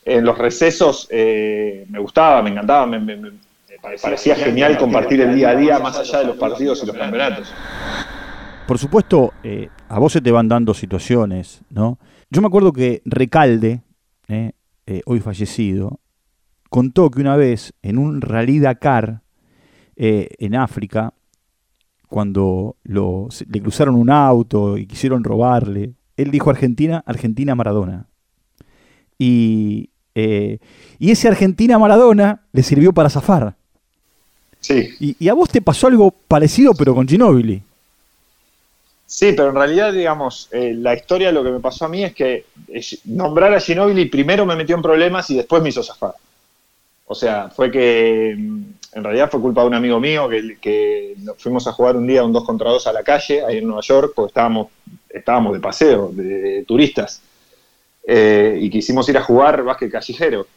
En 0.03 0.25
los 0.25 0.37
recesos 0.37 1.07
eh, 1.11 1.85
me 1.89 1.99
gustaba, 1.99 2.41
me 2.41 2.49
encantaba, 2.49 2.85
me, 2.87 2.99
me 2.99 3.31
parecía 4.01 4.35
genial 4.35 4.77
compartir 4.77 5.21
el 5.21 5.35
día 5.35 5.49
a 5.49 5.55
día 5.55 5.79
más 5.79 5.97
allá 5.97 6.19
de 6.19 6.25
los 6.25 6.37
partidos 6.37 6.83
y 6.83 6.87
los 6.87 6.95
campeonatos. 6.95 7.53
Por 8.67 8.77
supuesto, 8.77 9.33
eh, 9.43 9.67
a 9.93 9.99
vos 9.99 10.11
se 10.11 10.21
te 10.21 10.31
van 10.31 10.47
dando 10.47 10.73
situaciones, 10.73 11.61
¿no? 11.69 11.99
Yo 12.31 12.41
me 12.41 12.47
acuerdo 12.47 12.73
que 12.73 13.03
Recalde, 13.05 13.81
eh, 14.27 14.53
eh, 14.87 15.01
hoy 15.05 15.19
fallecido, 15.19 15.99
contó 16.71 17.11
que 17.11 17.21
una 17.21 17.35
vez 17.35 17.73
en 17.83 17.99
un 17.99 18.19
rally 18.21 18.57
Dakar 18.57 19.21
en 19.95 20.55
África, 20.55 21.13
cuando 22.07 22.75
lo, 22.81 23.29
le 23.47 23.61
cruzaron 23.61 23.93
un 23.93 24.09
auto 24.09 24.79
y 24.79 24.87
quisieron 24.87 25.23
robarle, 25.23 25.93
él 26.17 26.31
dijo 26.31 26.49
Argentina, 26.49 27.03
Argentina 27.05 27.53
Maradona. 27.53 28.07
Y, 29.19 29.91
y 30.15 31.11
ese 31.11 31.27
Argentina 31.27 31.77
Maradona 31.77 32.41
le 32.51 32.63
sirvió 32.63 32.93
para 32.93 33.11
zafar. 33.11 33.55
Sí. 34.59 34.89
Y, 34.99 35.15
y, 35.19 35.29
a 35.29 35.35
vos 35.35 35.49
te 35.49 35.61
pasó 35.61 35.85
algo 35.85 36.09
parecido, 36.09 36.73
pero 36.73 36.95
con 36.95 37.07
Ginóbili. 37.07 37.61
Sí, 39.05 39.33
pero 39.33 39.49
en 39.49 39.55
realidad, 39.55 39.93
digamos, 39.93 40.49
eh, 40.51 40.73
la 40.75 40.95
historia 40.95 41.31
lo 41.31 41.43
que 41.43 41.51
me 41.51 41.59
pasó 41.59 41.85
a 41.85 41.89
mí 41.89 42.03
es 42.03 42.13
que 42.13 42.45
eh, 42.67 42.81
nombrar 43.05 43.53
a 43.53 43.59
Ginobili 43.59 44.05
primero 44.05 44.45
me 44.45 44.55
metió 44.55 44.75
en 44.75 44.81
problemas 44.81 45.29
y 45.29 45.35
después 45.35 45.61
me 45.61 45.69
hizo 45.69 45.83
zafar. 45.83 46.15
O 47.05 47.15
sea, 47.15 47.49
fue 47.49 47.69
que 47.69 48.35
mm, 48.37 48.63
en 48.93 49.03
realidad 49.03 49.29
fue 49.29 49.41
culpa 49.41 49.61
de 49.61 49.67
un 49.67 49.73
amigo 49.73 49.99
mío 49.99 50.29
que, 50.29 50.57
que 50.59 51.15
fuimos 51.37 51.67
a 51.67 51.73
jugar 51.73 51.95
un 51.95 52.07
día 52.07 52.23
un 52.23 52.33
2 52.33 52.43
contra 52.43 52.71
2 52.71 52.87
a 52.87 52.93
la 52.93 53.03
calle, 53.03 53.43
ahí 53.45 53.57
en 53.57 53.67
Nueva 53.67 53.81
York, 53.81 54.13
porque 54.15 54.29
estábamos, 54.29 54.67
estábamos 55.09 55.53
de 55.53 55.59
paseo, 55.59 56.09
de, 56.13 56.63
turistas, 56.67 57.21
eh, 58.05 58.57
y 58.61 58.69
quisimos 58.69 59.07
ir 59.09 59.17
a 59.17 59.23
jugar 59.23 59.63
básquet 59.63 59.91
callejero. 59.91 60.47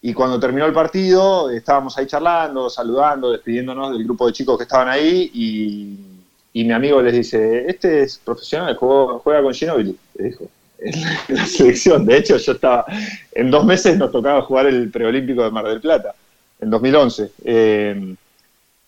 Y 0.00 0.14
cuando 0.14 0.38
terminó 0.38 0.64
el 0.66 0.72
partido, 0.72 1.50
estábamos 1.50 1.98
ahí 1.98 2.06
charlando, 2.06 2.70
saludando, 2.70 3.32
despidiéndonos 3.32 3.92
del 3.92 4.04
grupo 4.04 4.26
de 4.26 4.32
chicos 4.32 4.56
que 4.56 4.62
estaban 4.62 4.88
ahí 4.88 5.30
y 5.34 6.17
y 6.52 6.64
mi 6.64 6.72
amigo 6.72 7.00
les 7.02 7.12
dice, 7.12 7.66
este 7.68 8.02
es 8.02 8.18
profesional, 8.18 8.76
juega 8.76 9.42
con 9.42 9.54
Ginobili, 9.54 9.96
le 10.14 10.24
dijo, 10.24 10.48
en 10.78 11.36
la 11.36 11.46
selección. 11.46 12.06
De 12.06 12.16
hecho, 12.16 12.36
yo 12.36 12.52
estaba, 12.52 12.86
en 13.32 13.50
dos 13.50 13.64
meses 13.64 13.96
nos 13.98 14.10
tocaba 14.10 14.42
jugar 14.42 14.66
el 14.66 14.90
preolímpico 14.90 15.44
de 15.44 15.50
Mar 15.50 15.66
del 15.66 15.80
Plata, 15.80 16.14
en 16.60 16.70
2011. 16.70 17.32
Eh, 17.44 18.14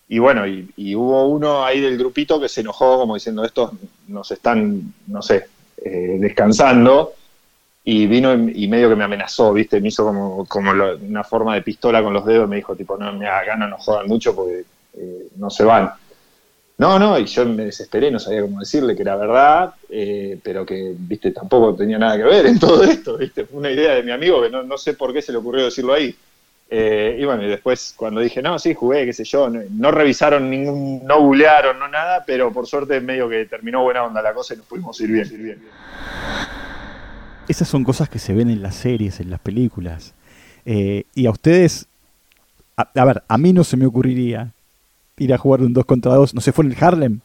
y 0.08 0.18
bueno, 0.18 0.46
y, 0.46 0.94
hubo 0.94 1.28
uno 1.28 1.64
ahí 1.64 1.80
del 1.80 1.96
grupito 1.96 2.40
que 2.40 2.48
se 2.48 2.62
enojó 2.62 2.98
como 2.98 3.14
diciendo, 3.14 3.44
estos 3.44 3.70
nos 4.08 4.30
están, 4.30 4.92
no 5.06 5.22
sé, 5.22 5.46
eh, 5.84 6.16
descansando, 6.18 7.14
y 7.84 8.06
vino 8.06 8.34
y, 8.34 8.68
medio 8.68 8.88
que 8.88 8.96
me 8.96 9.04
amenazó, 9.04 9.52
¿viste? 9.52 9.80
Me 9.80 9.88
hizo 9.88 10.04
como, 10.04 10.44
como 10.46 10.72
una 10.72 11.24
forma 11.24 11.54
de 11.54 11.62
pistola 11.62 12.02
con 12.02 12.12
los 12.12 12.26
dedos, 12.26 12.48
me 12.48 12.56
dijo, 12.56 12.76
tipo, 12.76 12.96
no, 12.98 13.12
me 13.12 13.28
acá 13.28 13.56
no 13.56 13.68
nos 13.68 13.84
jodan 13.84 14.06
mucho 14.06 14.34
porque 14.34 14.64
eh, 14.94 15.28
no 15.36 15.48
se 15.48 15.64
van. 15.64 15.90
No, 16.80 16.98
no, 16.98 17.18
y 17.18 17.26
yo 17.26 17.44
me 17.44 17.66
desesperé, 17.66 18.10
no 18.10 18.18
sabía 18.18 18.40
cómo 18.40 18.60
decirle 18.60 18.96
que 18.96 19.02
era 19.02 19.14
verdad, 19.14 19.74
eh, 19.90 20.38
pero 20.42 20.64
que, 20.64 20.94
viste, 20.96 21.30
tampoco 21.30 21.76
tenía 21.76 21.98
nada 21.98 22.16
que 22.16 22.22
ver 22.22 22.46
en 22.46 22.58
todo 22.58 22.82
esto, 22.84 23.18
viste, 23.18 23.44
fue 23.44 23.58
una 23.58 23.70
idea 23.70 23.96
de 23.96 24.02
mi 24.02 24.12
amigo 24.12 24.40
que 24.40 24.48
no, 24.48 24.78
sé 24.78 24.94
por 24.94 25.12
qué 25.12 25.20
se 25.20 25.30
le 25.30 25.36
ocurrió 25.36 25.66
decirlo 25.66 25.92
ahí. 25.92 26.16
Eh, 26.70 27.18
y 27.20 27.24
bueno, 27.26 27.42
y 27.42 27.48
después 27.48 27.92
cuando 27.94 28.22
dije, 28.22 28.40
no, 28.40 28.58
sí, 28.58 28.72
jugué, 28.72 29.04
qué 29.04 29.12
sé 29.12 29.24
yo, 29.24 29.50
no, 29.50 29.90
revisaron 29.90 30.48
ningún, 30.48 31.04
no 31.04 31.20
bulearon, 31.20 31.78
no 31.78 31.86
nada, 31.86 32.24
pero 32.26 32.50
por 32.50 32.66
suerte 32.66 32.98
medio 33.02 33.28
que 33.28 33.44
terminó 33.44 33.82
buena 33.82 34.02
onda 34.02 34.22
la 34.22 34.32
cosa 34.32 34.54
y 34.54 34.56
nos 34.56 34.66
pudimos 34.66 34.98
ir 35.02 35.10
bien. 35.10 35.26
Ir 35.30 35.38
bien. 35.38 35.58
Esas 37.46 37.68
son 37.68 37.84
cosas 37.84 38.08
que 38.08 38.18
se 38.18 38.32
ven 38.32 38.48
en 38.48 38.62
las 38.62 38.76
series, 38.76 39.20
en 39.20 39.28
las 39.28 39.40
películas. 39.40 40.14
Eh, 40.64 41.04
y 41.14 41.26
a 41.26 41.30
ustedes, 41.30 41.88
a, 42.74 43.04
ver, 43.04 43.22
a 43.28 43.36
mí 43.36 43.52
no 43.52 43.64
se 43.64 43.76
me 43.76 43.84
ocurriría 43.84 44.54
ir 45.20 45.32
a 45.32 45.38
jugar 45.38 45.60
un 45.60 45.72
2 45.72 45.84
contra 45.84 46.14
2, 46.14 46.34
no 46.34 46.40
sé, 46.40 46.50
fue 46.50 46.64
en 46.64 46.72
el 46.72 46.82
Harlem. 46.82 47.20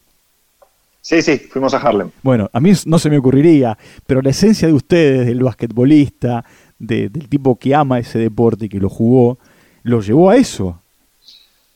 Sí, 1.00 1.22
sí, 1.22 1.38
fuimos 1.38 1.72
a 1.72 1.78
Harlem. 1.78 2.10
Bueno, 2.22 2.50
a 2.52 2.60
mí 2.60 2.72
no 2.84 2.98
se 2.98 3.10
me 3.10 3.18
ocurriría, 3.18 3.76
pero 4.06 4.22
la 4.22 4.30
esencia 4.30 4.68
de 4.68 4.74
ustedes, 4.74 5.26
del 5.26 5.42
basquetbolista, 5.42 6.44
del 6.78 7.28
tipo 7.28 7.56
que 7.56 7.74
ama 7.74 7.98
ese 7.98 8.18
deporte 8.18 8.66
y 8.66 8.68
que 8.68 8.78
lo 8.78 8.88
jugó, 8.88 9.38
lo 9.82 10.00
llevó 10.00 10.30
a 10.30 10.36
eso. 10.36 10.80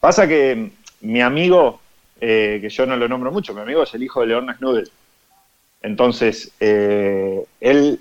Pasa 0.00 0.26
que 0.26 0.72
mi 1.00 1.20
amigo, 1.20 1.80
eh, 2.20 2.58
que 2.60 2.68
yo 2.68 2.86
no 2.86 2.96
lo 2.96 3.08
nombro 3.08 3.30
mucho, 3.30 3.54
mi 3.54 3.60
amigo 3.60 3.82
es 3.82 3.94
el 3.94 4.02
hijo 4.02 4.20
de 4.20 4.26
Leon 4.26 4.54
Snudel. 4.58 4.90
Entonces, 5.82 6.52
eh, 6.60 7.44
él 7.60 8.00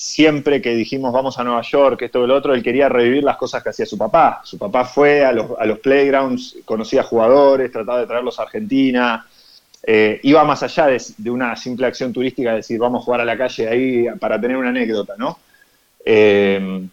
siempre 0.00 0.62
que 0.62 0.74
dijimos 0.74 1.12
vamos 1.12 1.38
a 1.38 1.44
Nueva 1.44 1.60
York, 1.60 2.00
esto 2.00 2.24
y 2.24 2.26
lo 2.26 2.34
otro, 2.34 2.54
él 2.54 2.62
quería 2.62 2.88
revivir 2.88 3.22
las 3.22 3.36
cosas 3.36 3.62
que 3.62 3.68
hacía 3.68 3.84
su 3.84 3.98
papá. 3.98 4.40
Su 4.44 4.56
papá 4.56 4.86
fue 4.86 5.24
a 5.24 5.32
los, 5.32 5.50
a 5.58 5.66
los 5.66 5.78
playgrounds, 5.80 6.56
conocía 6.64 7.02
jugadores, 7.02 7.70
trataba 7.70 8.00
de 8.00 8.06
traerlos 8.06 8.38
a 8.38 8.44
Argentina, 8.44 9.26
eh, 9.82 10.18
iba 10.22 10.42
más 10.44 10.62
allá 10.62 10.86
de, 10.86 11.02
de, 11.18 11.30
una 11.30 11.54
simple 11.54 11.86
acción 11.86 12.14
turística, 12.14 12.50
de 12.50 12.56
decir 12.56 12.78
vamos 12.78 13.02
a 13.02 13.04
jugar 13.04 13.20
a 13.20 13.24
la 13.26 13.36
calle 13.36 13.68
ahí 13.68 14.06
para 14.18 14.40
tener 14.40 14.56
una 14.56 14.70
anécdota, 14.70 15.14
¿no? 15.18 15.38
Eh, 16.02 16.88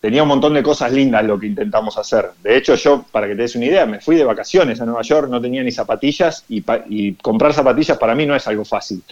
tenía 0.00 0.22
un 0.22 0.28
montón 0.28 0.52
de 0.52 0.62
cosas 0.62 0.92
lindas 0.92 1.24
lo 1.24 1.38
que 1.38 1.46
intentamos 1.46 1.96
hacer. 1.96 2.30
De 2.42 2.58
hecho, 2.58 2.74
yo, 2.74 3.06
para 3.10 3.26
que 3.26 3.36
te 3.36 3.42
des 3.42 3.56
una 3.56 3.66
idea, 3.66 3.86
me 3.86 4.00
fui 4.00 4.16
de 4.16 4.24
vacaciones 4.24 4.80
a 4.82 4.84
Nueva 4.84 5.00
York, 5.00 5.30
no 5.30 5.40
tenía 5.40 5.62
ni 5.62 5.72
zapatillas 5.72 6.44
y, 6.48 7.14
comprar 7.14 7.54
zapatillas 7.54 7.96
para 7.96 8.14
mí 8.14 8.26
no 8.26 8.36
es 8.36 8.46
algo 8.46 8.66
fácil. 8.66 9.02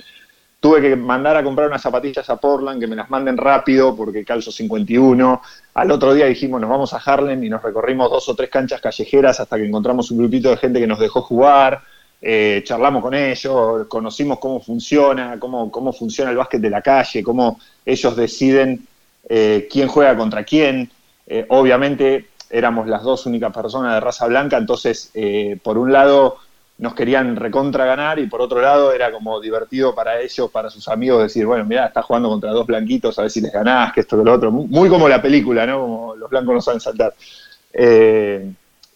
Tuve 0.61 0.81
que 0.81 0.97
mandar 0.97 1.37
a 1.37 1.45
comprar 1.45 1.69
unas 1.69 1.83
zapatillas 1.83 2.29
a 2.31 2.37
Portland, 2.37 2.81
que 2.81 2.89
me 2.89 2.97
las 2.97 3.09
manden 3.11 3.37
rápido 3.37 3.95
porque 3.95 4.25
calzo 4.25 4.51
51. 4.51 5.41
Al 5.75 5.91
otro 5.91 6.15
día 6.15 6.27
dijimos, 6.27 6.61
nos 6.61 6.69
vamos 6.69 6.93
a 6.93 6.97
Harlem 6.97 7.45
y 7.45 7.49
nos 7.49 7.63
recorrimos 7.63 8.11
dos 8.11 8.29
o 8.29 8.35
tres 8.35 8.51
canchas 8.51 8.81
callejeras 8.81 9.39
hasta 9.39 9.57
que 9.57 9.67
encontramos 9.67 10.11
un 10.11 10.19
grupito 10.19 10.51
de 10.51 10.57
gente 10.57 10.81
que 10.81 10.87
nos 10.87 10.99
dejó 10.99 11.23
jugar. 11.23 11.81
Eh, 12.21 12.63
charlamos 12.65 13.03
con 13.03 13.15
ellos, 13.15 13.87
conocimos 13.87 14.41
cómo 14.41 14.61
funciona, 14.61 15.39
cómo, 15.39 15.71
cómo 15.71 15.93
funciona 15.93 16.33
el 16.33 16.37
básquet 16.37 16.61
de 16.61 16.71
la 16.71 16.83
calle, 16.83 17.23
cómo 17.23 17.61
ellos 17.87 18.17
deciden 18.17 18.85
eh, 19.29 19.69
quién 19.71 19.87
juega 19.87 20.17
contra 20.17 20.43
quién. 20.43 20.91
Eh, 21.27 21.47
obviamente 21.51 22.31
éramos 22.51 22.89
las 22.89 23.03
dos 23.03 23.27
únicas 23.27 23.53
personas 23.53 23.95
de 23.95 24.01
raza 24.01 24.27
blanca, 24.27 24.57
entonces 24.57 25.11
eh, 25.15 25.59
por 25.63 25.79
un 25.79 25.93
lado 25.93 26.39
nos 26.79 26.95
querían 26.95 27.35
recontra 27.37 27.85
ganar 27.85 28.19
y 28.19 28.27
por 28.27 28.41
otro 28.41 28.61
lado 28.61 28.93
era 28.93 29.11
como 29.11 29.41
divertido 29.41 29.95
para 29.95 30.21
ellos, 30.21 30.51
para 30.51 30.71
sus 30.71 30.87
amigos, 30.89 31.23
decir, 31.23 31.45
bueno, 31.45 31.65
mira, 31.65 31.87
estás 31.87 32.05
jugando 32.05 32.29
contra 32.29 32.53
dos 32.53 32.67
blanquitos, 32.67 33.19
a 33.19 33.23
ver 33.23 33.31
si 33.31 33.41
les 33.41 33.53
ganás, 33.53 33.93
que 33.93 34.01
esto, 34.01 34.17
que 34.17 34.25
lo 34.25 34.33
otro. 34.33 34.53
Muy 34.53 34.89
como 34.89 35.09
la 35.09 35.21
película, 35.21 35.67
¿no? 35.67 35.81
Como 35.81 36.17
los 36.17 36.31
blancos 36.31 36.55
no 36.55 36.61
saben 36.61 36.81
saltar. 36.81 37.15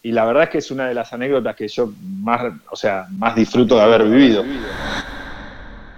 y 0.02 0.12
la 0.12 0.24
verdad 0.24 0.44
es 0.44 0.48
que 0.50 0.58
es 0.58 0.70
una 0.70 0.86
de 0.86 0.94
las 0.94 1.12
anécdotas 1.12 1.56
que 1.56 1.66
yo 1.68 1.92
más, 2.00 2.52
o 2.70 2.76
sea, 2.76 3.06
más 3.10 3.34
disfruto 3.34 3.76
de 3.76 3.82
haber 3.82 4.04
vivido. 4.04 4.44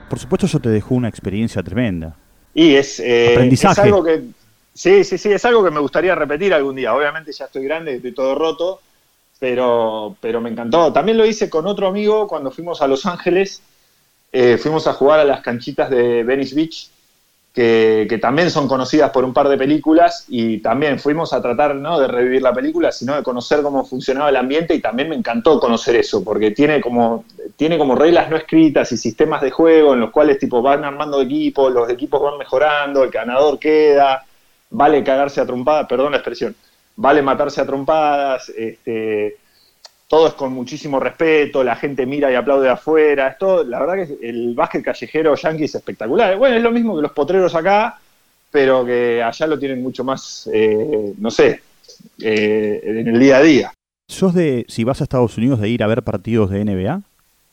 Por 0.08 0.18
supuesto, 0.18 0.46
eso 0.46 0.60
te 0.60 0.70
dejó 0.70 0.94
una 0.94 1.08
experiencia 1.08 1.62
tremenda. 1.62 2.16
Y 2.54 2.76
es, 2.76 3.00
eh, 3.00 3.34
es 3.34 3.64
algo 3.78 4.02
que. 4.04 4.22
Sí, 4.72 5.04
sí, 5.04 5.18
sí, 5.18 5.32
es 5.32 5.44
algo 5.44 5.62
que 5.64 5.70
me 5.70 5.80
gustaría 5.80 6.14
repetir 6.14 6.54
algún 6.54 6.76
día. 6.76 6.94
Obviamente 6.94 7.32
ya 7.32 7.44
estoy 7.44 7.64
grande, 7.64 7.96
estoy 7.96 8.12
todo 8.12 8.34
roto, 8.34 8.80
pero, 9.38 10.16
pero 10.20 10.40
me 10.40 10.50
encantó. 10.50 10.92
También 10.92 11.18
lo 11.18 11.26
hice 11.26 11.50
con 11.50 11.66
otro 11.66 11.86
amigo 11.86 12.26
cuando 12.26 12.50
fuimos 12.50 12.80
a 12.82 12.86
Los 12.86 13.06
Ángeles. 13.06 13.62
Eh, 14.32 14.58
fuimos 14.58 14.86
a 14.86 14.94
jugar 14.94 15.20
a 15.20 15.24
las 15.24 15.40
canchitas 15.40 15.90
de 15.90 16.24
Venice 16.24 16.54
Beach 16.54 16.90
que, 17.54 18.18
también 18.20 18.50
son 18.50 18.66
conocidas 18.66 19.10
por 19.10 19.24
un 19.24 19.32
par 19.32 19.48
de 19.48 19.56
películas 19.56 20.24
y 20.28 20.58
también 20.58 20.98
fuimos 20.98 21.32
a 21.32 21.40
tratar 21.40 21.76
no 21.76 22.00
de 22.00 22.08
revivir 22.08 22.42
la 22.42 22.52
película, 22.52 22.90
sino 22.90 23.14
de 23.14 23.22
conocer 23.22 23.62
cómo 23.62 23.84
funcionaba 23.84 24.28
el 24.28 24.36
ambiente 24.36 24.74
y 24.74 24.80
también 24.80 25.08
me 25.08 25.14
encantó 25.14 25.60
conocer 25.60 25.94
eso, 25.94 26.24
porque 26.24 26.50
tiene 26.50 26.80
como, 26.80 27.24
tiene 27.56 27.78
como 27.78 27.94
reglas 27.94 28.28
no 28.28 28.36
escritas 28.36 28.90
y 28.90 28.96
sistemas 28.96 29.40
de 29.40 29.52
juego 29.52 29.94
en 29.94 30.00
los 30.00 30.10
cuales 30.10 30.40
tipo 30.40 30.62
van 30.62 30.84
armando 30.84 31.22
equipos, 31.22 31.72
los 31.72 31.88
equipos 31.88 32.20
van 32.20 32.38
mejorando, 32.38 33.04
el 33.04 33.10
ganador 33.10 33.56
queda, 33.60 34.26
vale 34.70 35.04
cagarse 35.04 35.40
a 35.40 35.46
trompadas, 35.46 35.86
perdón 35.86 36.10
la 36.10 36.18
expresión, 36.18 36.56
vale 36.96 37.22
matarse 37.22 37.60
a 37.60 37.66
trompadas, 37.66 38.50
este, 38.50 39.36
todo 40.08 40.28
es 40.28 40.34
con 40.34 40.52
muchísimo 40.52 41.00
respeto, 41.00 41.64
la 41.64 41.76
gente 41.76 42.06
mira 42.06 42.30
y 42.30 42.34
aplaude 42.34 42.68
afuera, 42.68 43.28
esto, 43.28 43.64
la 43.64 43.80
verdad 43.80 44.06
que 44.06 44.28
el 44.28 44.54
básquet 44.54 44.84
callejero 44.84 45.34
yankee 45.34 45.64
es 45.64 45.74
espectacular. 45.74 46.36
Bueno, 46.36 46.56
es 46.56 46.62
lo 46.62 46.70
mismo 46.70 46.94
que 46.96 47.02
los 47.02 47.12
potreros 47.12 47.54
acá, 47.54 47.98
pero 48.50 48.84
que 48.84 49.22
allá 49.22 49.46
lo 49.46 49.58
tienen 49.58 49.82
mucho 49.82 50.04
más, 50.04 50.48
eh, 50.52 51.14
no 51.18 51.30
sé, 51.30 51.62
eh, 52.20 52.80
en 52.84 53.08
el 53.08 53.18
día 53.18 53.38
a 53.38 53.42
día. 53.42 53.72
¿Sos 54.08 54.34
de, 54.34 54.64
si 54.68 54.84
vas 54.84 55.00
a 55.00 55.04
Estados 55.04 55.36
Unidos, 55.38 55.60
de 55.60 55.68
ir 55.68 55.82
a 55.82 55.86
ver 55.86 56.02
partidos 56.02 56.50
de 56.50 56.64
NBA? 56.64 57.00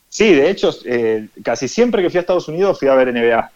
Sí, 0.08 0.34
de 0.34 0.50
hecho, 0.50 0.70
eh, 0.84 1.28
casi 1.42 1.66
siempre 1.66 2.02
que 2.02 2.10
fui 2.10 2.18
a 2.18 2.20
Estados 2.20 2.46
Unidos 2.46 2.78
fui 2.78 2.86
a 2.86 2.94
ver 2.94 3.12
NBA. 3.12 3.50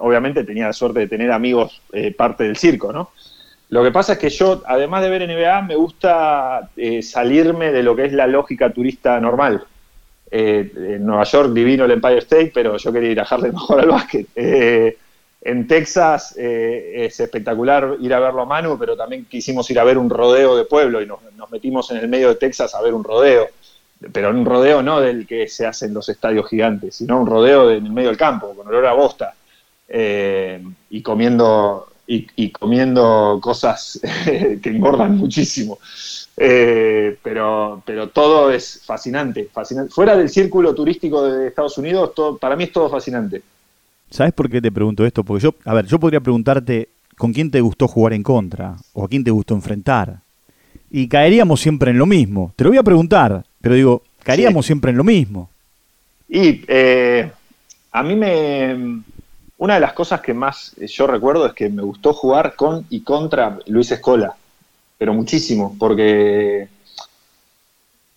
obviamente 0.00 0.42
tenía 0.42 0.66
la 0.66 0.72
suerte 0.72 1.00
de 1.00 1.06
tener 1.06 1.30
amigos 1.30 1.80
parte 2.16 2.44
del 2.44 2.56
circo, 2.56 2.92
¿no? 2.92 3.12
Lo 3.68 3.82
que 3.82 3.90
pasa 3.90 4.12
es 4.12 4.18
que 4.18 4.30
yo, 4.30 4.62
además 4.66 5.02
de 5.02 5.10
ver 5.10 5.26
NBA, 5.26 5.62
me 5.62 5.74
gusta 5.74 6.70
eh, 6.76 7.02
salirme 7.02 7.72
de 7.72 7.82
lo 7.82 7.96
que 7.96 8.04
es 8.04 8.12
la 8.12 8.26
lógica 8.26 8.70
turista 8.70 9.18
normal. 9.20 9.64
Eh, 10.30 10.72
en 10.74 11.06
Nueva 11.06 11.24
York 11.24 11.52
divino 11.52 11.84
el 11.84 11.92
Empire 11.92 12.18
State, 12.18 12.52
pero 12.54 12.76
yo 12.76 12.92
quería 12.92 13.10
ir 13.10 13.20
a 13.20 13.24
Harlem 13.24 13.52
mejor 13.54 13.80
al 13.80 13.88
básquet. 13.88 14.28
Eh, 14.36 14.96
en 15.42 15.68
Texas 15.68 16.34
es 16.36 17.20
espectacular 17.20 17.96
ir 18.00 18.12
a 18.12 18.18
verlo 18.18 18.42
a 18.42 18.46
Manu, 18.46 18.76
pero 18.78 18.96
también 18.96 19.26
quisimos 19.26 19.70
ir 19.70 19.78
a 19.78 19.84
ver 19.84 19.96
un 19.96 20.10
rodeo 20.10 20.56
de 20.56 20.64
pueblo 20.64 21.00
y 21.00 21.06
nos, 21.06 21.20
metimos 21.52 21.88
en 21.92 21.98
el 21.98 22.08
medio 22.08 22.30
de 22.30 22.34
Texas 22.34 22.74
a 22.74 22.82
ver 22.82 22.94
un 22.94 23.04
rodeo. 23.04 23.48
Pero 24.12 24.30
un 24.30 24.44
rodeo 24.44 24.82
no 24.82 25.00
del 25.00 25.24
que 25.24 25.46
se 25.46 25.64
hace 25.64 25.86
en 25.86 25.94
los 25.94 26.08
estadios 26.08 26.48
gigantes, 26.48 26.96
sino 26.96 27.20
un 27.20 27.26
rodeo 27.26 27.70
en 27.70 27.86
el 27.86 27.92
medio 27.92 28.08
del 28.08 28.18
campo, 28.18 28.54
con 28.56 28.66
olor 28.66 28.86
a 28.86 28.92
bosta. 28.92 29.34
y 29.88 31.02
comiendo 31.02 31.86
y, 32.06 32.50
comiendo 32.50 33.38
cosas 33.42 34.00
que 34.24 34.70
engordan 34.70 35.16
muchísimo. 35.16 35.78
Eh, 36.36 37.16
pero, 37.22 37.82
pero 37.84 38.08
todo 38.08 38.50
es 38.50 38.82
fascinante, 38.84 39.48
fascinante. 39.52 39.92
Fuera 39.92 40.16
del 40.16 40.28
círculo 40.28 40.74
turístico 40.74 41.24
de 41.24 41.48
Estados 41.48 41.78
Unidos, 41.78 42.14
todo, 42.14 42.36
para 42.36 42.56
mí 42.56 42.64
es 42.64 42.72
todo 42.72 42.90
fascinante. 42.90 43.42
¿Sabes 44.10 44.32
por 44.32 44.48
qué 44.48 44.60
te 44.60 44.70
pregunto 44.70 45.04
esto? 45.04 45.24
Porque 45.24 45.42
yo, 45.42 45.54
a 45.64 45.74
ver, 45.74 45.86
yo 45.86 45.98
podría 45.98 46.20
preguntarte 46.20 46.88
con 47.16 47.32
quién 47.32 47.50
te 47.50 47.60
gustó 47.60 47.88
jugar 47.88 48.12
en 48.12 48.22
contra 48.22 48.76
o 48.92 49.04
a 49.04 49.08
quién 49.08 49.24
te 49.24 49.30
gustó 49.30 49.54
enfrentar. 49.54 50.20
Y 50.90 51.08
caeríamos 51.08 51.60
siempre 51.60 51.90
en 51.90 51.98
lo 51.98 52.06
mismo. 52.06 52.52
Te 52.54 52.64
lo 52.64 52.70
voy 52.70 52.78
a 52.78 52.82
preguntar, 52.82 53.44
pero 53.60 53.74
digo, 53.74 54.02
caeríamos 54.22 54.66
siempre 54.66 54.90
en 54.90 54.96
lo 54.98 55.04
mismo. 55.04 55.50
Y 56.28 56.62
eh, 56.68 57.30
a 57.92 58.02
mí 58.02 58.14
me, 58.14 59.02
una 59.58 59.74
de 59.74 59.80
las 59.80 59.92
cosas 59.92 60.20
que 60.20 60.34
más 60.34 60.72
eh, 60.78 60.86
yo 60.86 61.06
recuerdo 61.06 61.46
es 61.46 61.52
que 61.54 61.68
me 61.68 61.82
gustó 61.82 62.12
jugar 62.12 62.54
con 62.56 62.86
y 62.90 63.00
contra 63.00 63.58
Luis 63.66 63.90
Escola, 63.90 64.36
pero 64.98 65.14
muchísimo, 65.14 65.76
porque 65.78 66.68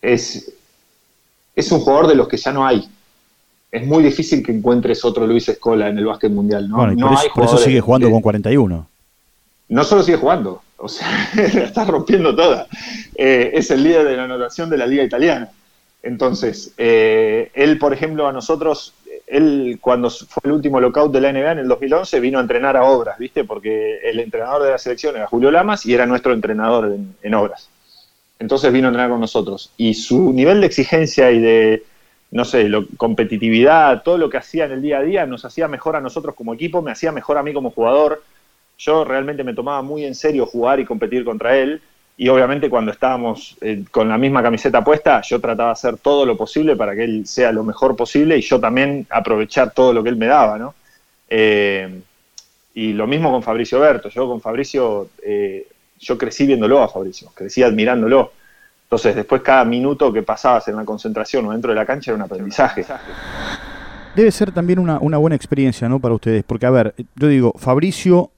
es, 0.02 0.54
es 1.56 1.72
un 1.72 1.80
jugador 1.80 2.08
de 2.08 2.16
los 2.16 2.28
que 2.28 2.38
ya 2.38 2.52
no 2.52 2.66
hay. 2.66 2.90
Es 3.72 3.86
muy 3.86 4.04
difícil 4.04 4.44
que 4.44 4.52
encuentres 4.52 5.06
otro 5.06 5.28
Luis 5.28 5.48
Escola 5.48 5.90
en 5.90 5.98
el 5.98 6.06
básquet 6.06 6.32
mundial. 6.32 6.68
¿no? 6.68 6.78
Bueno, 6.78 7.10
por, 7.34 7.46
eso, 7.46 7.58
sigue 7.58 7.82
jugando 7.82 8.10
con 8.10 8.22
41. 8.22 8.88
No 9.70 9.84
solo 9.84 10.02
sigue 10.02 10.18
jugando, 10.18 10.64
o 10.78 10.90
sea, 10.90 11.08
la 11.36 11.66
está 11.66 11.86
rompiendo 11.86 12.36
toda. 12.36 12.68
Eh, 13.16 13.52
es 13.54 13.70
el 13.70 13.84
líder 13.84 14.08
de 14.08 14.18
la 14.18 14.24
anotación 14.24 14.70
de 14.70 14.78
la 14.78 14.88
liga 14.88 15.04
italiana. 15.04 15.52
Entonces, 16.02 16.74
eh, 16.78 17.52
él, 17.54 17.78
por 17.78 17.94
ejemplo, 17.94 18.28
a 18.28 18.32
nosotros 18.32 18.94
él 19.30 19.78
cuando 19.80 20.10
fue 20.10 20.42
el 20.46 20.52
último 20.54 20.80
lockout 20.80 21.12
de 21.12 21.22
la 21.22 21.32
NBA 21.32 21.52
en 21.52 21.60
el 21.60 21.68
2011 21.68 22.20
vino 22.20 22.40
a 22.40 22.42
entrenar 22.42 22.76
a 22.76 22.84
obras, 22.84 23.18
¿viste? 23.20 23.44
Porque 23.44 24.00
el 24.04 24.20
entrenador 24.20 24.64
de 24.64 24.72
la 24.72 24.78
selección 24.80 25.16
era 25.16 25.28
Julio 25.28 25.52
Lamas 25.52 25.86
y 25.86 25.94
era 25.94 26.08
nuestro 26.08 26.34
entrenador 26.34 26.98
en, 27.22 27.34
obras. 27.36 27.70
entonces 28.40 28.74
vino 28.74 28.88
a 28.88 28.90
entrenar 28.90 29.12
con 29.12 29.20
nosotros. 29.20 29.72
Y 29.78 29.94
su 29.94 30.34
nivel 30.34 30.62
de 30.62 30.68
exigencia 30.68 31.32
y 31.32 31.40
de, 31.40 31.84
no 32.32 32.44
sé, 32.44 32.68
lo, 32.70 32.88
competitividad, 32.98 34.02
todo 34.02 34.18
lo 34.18 34.32
que 34.32 34.38
hacía 34.38 34.66
en 34.66 34.72
el 34.72 34.82
día 34.82 34.98
a 34.98 35.04
día, 35.04 35.26
nos 35.28 35.46
hacía 35.46 35.68
mejor 35.68 35.96
a 35.96 36.02
nosotros 36.02 36.34
como 36.34 36.56
equipo, 36.56 36.82
me 36.82 36.92
hacía 36.92 37.12
mejor 37.12 37.38
a 37.38 37.44
mí 37.44 37.54
como 37.54 37.70
jugador. 37.70 38.24
Yo 38.80 39.06
realmente 39.06 39.44
me 39.44 39.54
tomaba 39.54 39.84
muy 39.84 40.06
en 40.06 40.16
serio 40.16 40.48
jugar 40.48 40.80
y 40.80 40.86
competir 40.86 41.24
contra 41.24 41.56
él. 41.56 41.82
Y 42.22 42.28
obviamente 42.28 42.70
cuando 42.70 42.92
estábamos 42.92 43.56
eh, 43.62 43.86
con 43.90 44.10
la 44.10 44.18
misma 44.18 44.44
camiseta 44.44 44.84
puesta, 44.84 45.22
yo 45.22 45.40
trataba 45.40 45.70
de 45.70 45.72
hacer 45.72 45.98
todo 46.00 46.26
lo 46.26 46.36
posible 46.36 46.76
para 46.76 46.94
que 46.94 47.06
él 47.06 47.26
sea 47.26 47.54
lo 47.54 47.64
mejor 47.64 47.96
posible 47.96 48.38
y 48.38 48.42
yo 48.42 48.60
también 48.60 49.08
aprovechar 49.10 49.72
todo 49.72 49.94
lo 49.94 50.04
que 50.04 50.10
él 50.10 50.18
me 50.18 50.26
daba, 50.26 50.58
¿no? 50.58 50.76
Eh, 51.30 52.02
y 52.74 52.92
lo 52.92 53.08
mismo 53.08 53.32
con 53.32 53.42
Fabricio 53.42 53.80
Berto. 53.80 54.10
Yo 54.10 54.28
con 54.28 54.42
Fabricio, 54.42 55.12
eh, 55.24 55.66
yo 55.98 56.18
crecí 56.18 56.46
viéndolo 56.46 56.84
a 56.84 56.90
Fabricio, 56.90 57.32
crecí 57.34 57.64
admirándolo. 57.64 58.34
Entonces, 58.84 59.16
después 59.16 59.42
cada 59.42 59.64
minuto 59.64 60.12
que 60.12 60.22
pasabas 60.22 60.68
en 60.68 60.76
la 60.76 60.84
concentración 60.84 61.46
o 61.46 61.54
dentro 61.54 61.72
de 61.72 61.76
la 61.78 61.86
cancha 61.86 62.12
era 62.12 62.18
un 62.18 62.24
aprendizaje. 62.24 62.86
Debe 64.14 64.32
ser 64.32 64.52
también 64.52 64.80
una, 64.80 64.98
buena 64.98 65.38
experiencia, 65.38 65.88
¿no? 65.88 66.02
Para 66.02 66.16
ustedes, 66.16 66.44
porque 66.44 66.66
a 66.66 66.70
ver, 66.70 66.96
yo 67.16 67.28
digo, 67.30 67.54
Fabricio 67.58 68.32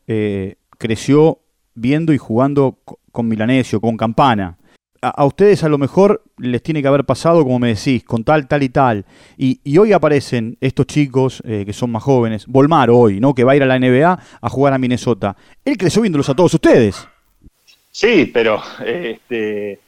creció 0.78 1.41
viendo 1.76 2.14
y 2.14 2.18
jugando 2.18 2.78
con 3.12 3.28
Milanesio, 3.28 3.82
con 3.82 3.98
Campana. 3.98 4.58
A, 5.02 5.26
ustedes 5.26 5.64
a 5.64 5.70
lo 5.70 5.80
mejor 5.80 6.24
les 6.38 6.62
tiene 6.62 6.82
que 6.82 6.88
haber 6.88 7.06
pasado, 7.06 7.44
como 7.44 7.58
me 7.58 7.70
decís, 7.70 8.04
con 8.04 8.24
tal, 8.24 8.48
tal 8.48 8.62
y 8.62 8.70
tal. 8.70 9.06
Y, 9.36 9.78
hoy 9.78 9.94
aparecen 9.94 10.58
estos 10.62 10.86
chicos 10.86 11.42
eh, 11.46 11.64
que 11.66 11.74
son 11.74 11.92
más 11.92 12.04
jóvenes. 12.04 12.46
Volmar 12.46 12.92
hoy, 12.92 13.20
¿no? 13.20 13.34
Que 13.34 13.44
va 13.44 13.54
a 13.54 13.56
ir 13.56 13.64
a 13.64 13.66
la 13.66 13.80
NBA 13.80 14.20
a 14.42 14.50
jugar 14.50 14.74
a 14.74 14.78
Minnesota. 14.78 15.36
Él 15.66 15.78
creció 15.78 16.02
viéndolos 16.04 16.30
a 16.30 16.36
todos 16.36 16.54
ustedes. 16.54 17.08
Sí, 17.92 18.30
pero 18.32 18.62
este, 18.86 19.80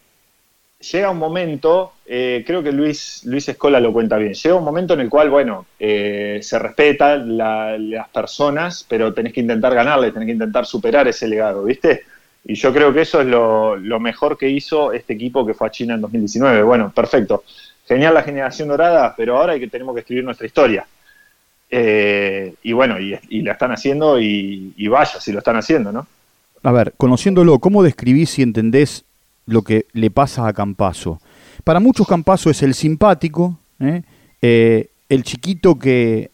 llega 0.91 1.09
un 1.09 1.17
momento, 1.17 1.93
eh, 2.05 2.43
creo 2.45 2.61
que 2.61 2.71
Luis, 2.71 3.21
Luis 3.25 3.47
Escola 3.47 3.79
lo 3.79 3.93
cuenta 3.93 4.17
bien, 4.17 4.33
llega 4.33 4.55
un 4.55 4.63
momento 4.63 4.93
en 4.93 4.99
el 4.99 5.09
cual, 5.09 5.29
bueno, 5.29 5.65
eh, 5.79 6.39
se 6.41 6.59
respetan 6.59 7.37
las 7.37 8.09
personas, 8.09 8.85
pero 8.87 9.13
tenés 9.13 9.33
que 9.33 9.41
intentar 9.41 9.73
ganarle, 9.73 10.11
tenés 10.11 10.27
que 10.27 10.33
intentar 10.33 10.65
superar 10.65 11.07
ese 11.07 11.27
legado, 11.27 11.63
¿viste? 11.63 12.03
Y 12.45 12.55
yo 12.55 12.73
creo 12.73 12.93
que 12.93 13.01
eso 13.01 13.21
es 13.21 13.27
lo, 13.27 13.99
mejor 13.99 14.37
que 14.37 14.49
hizo 14.49 14.91
este 14.91 15.13
equipo 15.13 15.45
que 15.45 15.53
fue 15.53 15.67
a 15.67 15.71
China 15.71 15.93
en 15.93 16.01
2019. 16.01 16.61
Bueno, 16.63 16.91
perfecto. 16.93 17.45
Genial 17.87 18.13
la 18.13 18.23
generación 18.23 18.67
dorada, 18.67 19.13
pero 19.15 19.37
ahora 19.37 19.53
hay 19.53 19.61
que, 19.61 19.69
tenemos 19.69 19.93
que 19.93 20.01
escribir 20.01 20.25
nuestra 20.25 20.45
historia. 20.45 20.85
Eh, 21.71 22.53
y 22.61 22.73
bueno, 22.73 22.99
y, 22.99 23.41
la 23.41 23.53
están 23.53 23.71
haciendo 23.71 24.19
y, 24.19 24.87
vaya 24.89 25.21
si 25.21 25.31
lo 25.31 25.39
están 25.39 25.55
haciendo, 25.55 25.93
¿no? 25.93 26.05
A 26.63 26.71
ver, 26.73 26.93
conociéndolo, 26.97 27.59
¿cómo 27.59 27.81
describís 27.81 28.37
y 28.39 28.41
entendés 28.41 29.05
lo 29.45 29.61
que 29.61 29.85
le 29.93 30.11
pasa 30.11 30.47
a 30.47 30.53
Campaso? 30.53 31.19
Para 31.63 31.79
muchos 31.79 32.07
Campaso 32.07 32.49
es 32.49 32.61
el 32.63 32.73
simpático, 32.73 33.57
¿eh? 33.79 34.03
Eh, 34.41 34.89
el 35.09 35.23
chiquito 35.23 35.79
que 35.79 36.31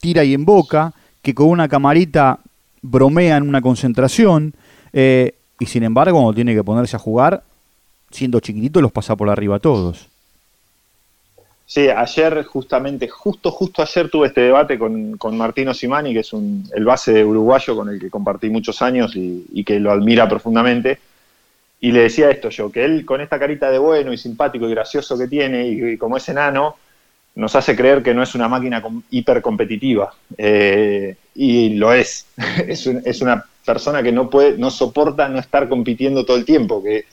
tira 0.00 0.24
y 0.24 0.34
emboca, 0.34 0.92
que 1.22 1.34
con 1.34 1.48
una 1.48 1.68
camarita 1.68 2.38
bromea 2.82 3.36
en 3.36 3.48
una 3.48 3.60
concentración, 3.60 4.54
eh, 4.92 5.34
y 5.58 5.66
sin 5.66 5.82
embargo, 5.82 6.18
cuando 6.18 6.34
tiene 6.34 6.54
que 6.54 6.64
ponerse 6.64 6.96
a 6.96 6.98
jugar, 6.98 7.42
siendo 8.10 8.40
chiquitito, 8.40 8.80
los 8.80 8.92
pasa 8.92 9.16
por 9.16 9.28
arriba 9.28 9.56
a 9.56 9.60
todos. 9.60 10.08
Sí, 11.66 11.88
ayer 11.88 12.44
justamente, 12.44 13.08
justo, 13.08 13.50
justo 13.50 13.82
ayer 13.82 14.10
tuve 14.10 14.28
este 14.28 14.42
debate 14.42 14.78
con, 14.78 15.18
Martino 15.36 15.72
Simani, 15.72 16.12
que 16.12 16.20
es 16.20 16.32
un, 16.32 16.68
el 16.74 16.84
base 16.84 17.24
uruguayo 17.24 17.74
con 17.74 17.88
el 17.88 17.98
que 17.98 18.10
compartí 18.10 18.50
muchos 18.50 18.82
años 18.82 19.16
y, 19.16 19.64
que 19.64 19.80
lo 19.80 19.90
admira 19.90 20.28
profundamente. 20.28 20.98
Y 21.84 21.92
le 21.92 22.04
decía 22.04 22.30
esto 22.30 22.48
yo, 22.48 22.72
que 22.72 22.82
él 22.82 23.04
con 23.04 23.20
esta 23.20 23.38
carita 23.38 23.70
de 23.70 23.76
bueno 23.76 24.10
y 24.10 24.16
simpático 24.16 24.66
y 24.66 24.70
gracioso 24.70 25.18
que 25.18 25.28
tiene, 25.28 25.68
y, 25.68 25.98
como 25.98 26.16
es 26.16 26.26
enano, 26.30 26.76
nos 27.34 27.54
hace 27.56 27.76
creer 27.76 28.02
que 28.02 28.14
no 28.14 28.22
es 28.22 28.34
una 28.34 28.48
máquina 28.48 28.82
hipercompetitiva. 29.10 30.14
Eh, 30.38 31.14
y 31.34 31.74
lo 31.74 31.92
es. 31.92 32.24
es, 32.66 32.86
es 32.86 33.20
una 33.20 33.44
persona 33.66 34.02
que 34.02 34.12
no 34.12 34.30
puede, 34.30 34.56
no 34.56 34.70
soporta 34.70 35.28
no 35.28 35.38
estar 35.38 35.68
compitiendo 35.68 36.24
todo 36.24 36.38
el 36.38 36.46
tiempo, 36.46 36.82
que, 36.82 37.04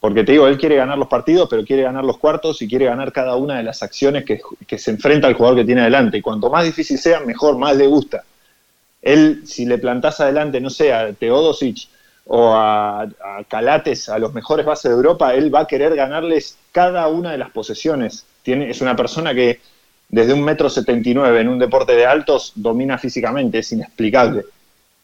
porque 0.00 0.22
te 0.22 0.32
digo, 0.32 0.48
él 0.48 0.58
quiere 0.58 0.76
ganar 0.76 0.98
los 0.98 1.08
partidos, 1.08 1.48
pero 1.48 1.64
quiere 1.64 1.84
ganar 1.84 2.04
los 2.04 2.18
cuartos 2.18 2.60
y 2.60 2.68
quiere 2.68 2.84
ganar 2.84 3.10
cada 3.10 3.36
una 3.36 3.56
de 3.56 3.62
las 3.62 3.82
acciones 3.82 4.26
que, 4.26 4.78
se 4.78 4.90
enfrenta 4.90 5.28
al 5.28 5.34
jugador 5.34 5.60
que 5.60 5.64
tiene 5.64 5.80
adelante. 5.80 6.18
Y 6.18 6.20
cuanto 6.20 6.50
más 6.50 6.66
difícil 6.66 6.98
sea, 6.98 7.20
mejor, 7.20 7.56
más 7.56 7.74
le 7.74 7.86
gusta. 7.86 8.22
Él, 9.00 9.44
si 9.46 9.64
le 9.64 9.78
plantás 9.78 10.20
adelante, 10.20 10.60
no 10.60 10.68
sé, 10.68 10.92
a 10.92 11.10
Teodosic 11.14 11.88
o 12.26 12.54
a, 12.54 13.06
Calates, 13.48 14.08
a 14.08 14.18
los 14.18 14.32
mejores 14.32 14.64
bases 14.64 14.90
de 14.90 14.96
Europa, 14.96 15.34
él 15.34 15.54
va 15.54 15.60
a 15.60 15.66
querer 15.66 15.94
ganarles 15.94 16.56
cada 16.72 17.06
una 17.08 17.32
de 17.32 17.38
las 17.38 17.50
posesiones. 17.50 18.26
Es 18.44 18.80
una 18.80 18.96
persona 18.96 19.34
que 19.34 19.60
desde 20.08 20.32
un 20.32 20.42
metro 20.42 20.70
setenta 20.70 21.08
y 21.08 21.14
nueve 21.14 21.40
en 21.40 21.48
un 21.48 21.58
deporte 21.58 21.94
de 21.94 22.06
altos 22.06 22.52
domina 22.54 22.98
físicamente, 22.98 23.58
es 23.58 23.72
inexplicable 23.72 24.44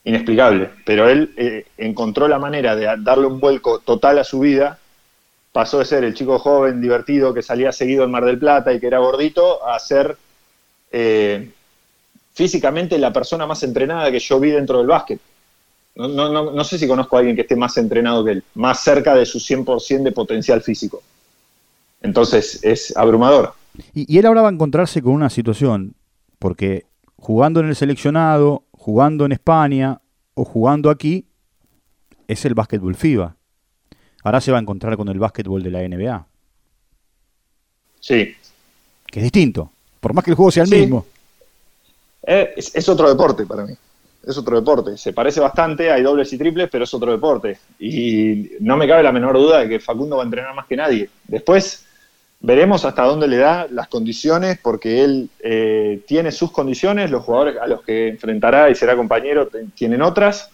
inexplicable, 0.05 0.71
pero 0.85 1.09
él 1.09 1.33
eh, 1.37 1.67
encontró 1.77 2.27
la 2.27 2.39
manera 2.39 2.75
de 2.75 2.89
darle 2.99 3.27
un 3.27 3.41
vuelco 3.41 3.81
total 3.81 4.19
a 4.19 4.25
su 4.25 4.41
vida, 4.41 4.79
pasó 5.53 5.79
de 5.79 5.85
ser 5.85 6.05
el 6.05 6.15
chico 6.15 6.39
joven, 6.39 6.81
divertido, 6.81 7.35
que 7.35 7.43
salía 7.43 7.73
seguido 7.73 8.05
en 8.05 8.11
Mar 8.11 8.25
del 8.25 8.39
Plata 8.39 8.73
y 8.73 8.81
que 8.81 8.87
era 8.87 8.99
gordito, 8.99 9.67
a 9.67 9.79
ser 9.79 10.17
eh, 10.91 11.51
físicamente 12.33 12.99
la 12.99 13.13
persona 13.13 13.47
más 13.47 13.63
entrenada 13.63 14.11
que 14.11 14.21
yo 14.21 14.41
vi 14.41 14.51
dentro 14.51 14.79
del 14.79 14.87
básquet. 14.87 15.21
No, 16.09 16.29
no, 16.31 16.51
no, 16.51 16.65
sé 16.65 16.79
si 16.79 16.89
conozco 16.89 17.17
a 17.17 17.21
alguien 17.21 17.37
que 17.37 17.43
esté 17.43 17.57
más 17.57 17.77
entrenado 17.77 18.25
que 18.25 18.33
él, 18.33 18.45
más 18.55 18.81
cerca 18.83 19.15
de 19.15 19.27
su 19.27 19.39
100% 19.39 20.03
de 20.03 20.13
potencial 20.13 20.63
físico. 20.63 21.03
Entonces 22.03 22.61
es 22.63 22.97
abrumador. 22.97 23.55
Y, 23.95 24.13
y 24.13 24.19
él 24.19 24.27
ahora 24.27 24.43
va 24.43 24.49
a 24.49 24.53
encontrarse 24.53 25.03
con 25.03 25.13
una 25.13 25.31
situación, 25.31 25.95
porque 26.39 26.87
jugando 27.17 27.61
en 27.61 27.69
el 27.69 27.77
seleccionado, 27.77 28.65
jugando 28.73 29.25
en 29.25 29.33
España 29.33 30.01
o 30.35 30.45
jugando 30.45 30.91
aquí, 30.91 31.27
es 32.27 32.45
el 32.45 32.55
básquetbol 32.55 32.95
FIBA. 32.95 33.37
Ahora 34.23 34.41
se 34.41 34.53
va 34.53 34.59
a 34.59 34.61
encontrar 34.61 34.97
con 34.97 35.09
el 35.09 35.19
básquetbol 35.19 35.63
de 35.63 35.71
la 35.71 35.87
NBA. 35.87 36.27
Sí. 38.01 38.35
Que 39.07 39.19
es 39.19 39.23
distinto, 39.23 39.71
por 40.01 40.15
más 40.15 40.25
que 40.25 40.31
el 40.31 40.37
juego 40.37 40.51
sea 40.51 40.65
el 40.65 40.71
mismo. 40.71 41.07
Eh, 42.23 42.55
es, 42.57 42.89
otro 42.89 43.09
deporte 43.09 43.47
para 43.47 43.65
mí. 43.65 43.75
Es 44.27 44.37
otro 44.37 44.57
deporte. 44.57 44.97
Se 44.97 45.13
parece 45.13 45.41
bastante, 45.41 45.91
hay 45.91 46.03
dobles 46.03 46.33
y 46.33 46.39
triples, 46.39 46.69
pero 46.71 46.85
es 46.85 46.93
otro 46.93 47.11
deporte. 47.11 47.59
Y 47.79 48.53
no 48.61 48.77
me 48.77 48.87
cabe 48.87 49.03
la 49.03 49.13
menor 49.13 49.35
duda 49.35 49.61
de 49.61 49.69
que 49.69 49.81
Facundo 49.81 50.17
va 50.17 50.23
a 50.23 50.27
entrenar 50.27 50.55
más 50.55 50.67
que 50.67 50.77
nadie. 50.77 51.09
Después, 51.27 51.87
Veremos 52.43 52.87
hasta 52.87 53.03
dónde 53.03 53.29
le 53.29 53.37
da 53.37 53.67
las 53.71 53.89
condiciones, 53.89 54.59
porque 54.63 55.05
él 55.05 55.29
eh, 55.41 56.01
tiene 56.07 56.33
sus 56.33 56.51
condiciones, 56.51 57.11
los 57.11 57.23
jugadores 57.23 57.59
a 57.61 57.67
los 57.67 57.83
que 57.83 58.09
enfrentará 58.09 58.71
y 58.71 58.75
será 58.75 58.97
compañero 58.97 59.51
tienen 59.75 60.01
otras, 60.01 60.51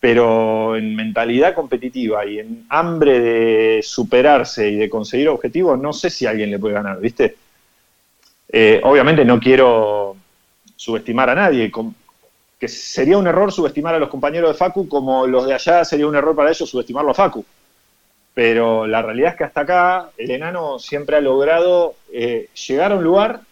pero 0.00 0.76
en 0.76 0.96
mentalidad 0.96 1.54
competitiva 1.54 2.24
y 2.24 2.38
en 2.38 2.64
hambre 2.70 3.20
de 3.20 3.80
superarse 3.82 4.70
y 4.70 4.76
de 4.76 4.88
conseguir 4.88 5.28
objetivos, 5.28 5.78
no 5.78 5.92
sé 5.92 6.08
si 6.08 6.24
alguien 6.24 6.50
le 6.50 6.58
puede 6.58 6.74
ganar, 6.74 6.98
¿viste? 6.98 7.36
Eh, 8.48 8.80
obviamente 8.82 9.26
no 9.26 9.38
quiero 9.38 10.16
subestimar 10.74 11.28
a 11.28 11.34
nadie, 11.34 11.70
sería 12.68 13.18
un 13.18 13.26
error 13.26 13.52
subestimar 13.52 13.94
a 13.94 13.98
los 13.98 14.08
compañeros 14.08 14.50
de 14.50 14.58
Facu, 14.58 14.88
como 14.88 15.26
los 15.26 15.46
de 15.46 15.54
allá 15.54 15.84
sería 15.84 16.06
un 16.06 16.16
error 16.16 16.34
para 16.34 16.50
ellos 16.50 16.68
subestimarlo 16.68 17.10
a 17.10 17.14
Facu 17.14 17.44
pero 18.34 18.86
la 18.88 19.00
realidad 19.00 19.30
es 19.30 19.36
que 19.36 19.44
hasta 19.44 19.60
acá 19.60 20.10
el 20.18 20.32
enano 20.32 20.80
siempre 20.80 21.16
ha 21.16 21.20
logrado 21.20 21.94
eh, 22.12 22.48
llegar 22.66 22.90
a 22.90 22.96
un 22.96 23.04
lugar, 23.04 23.42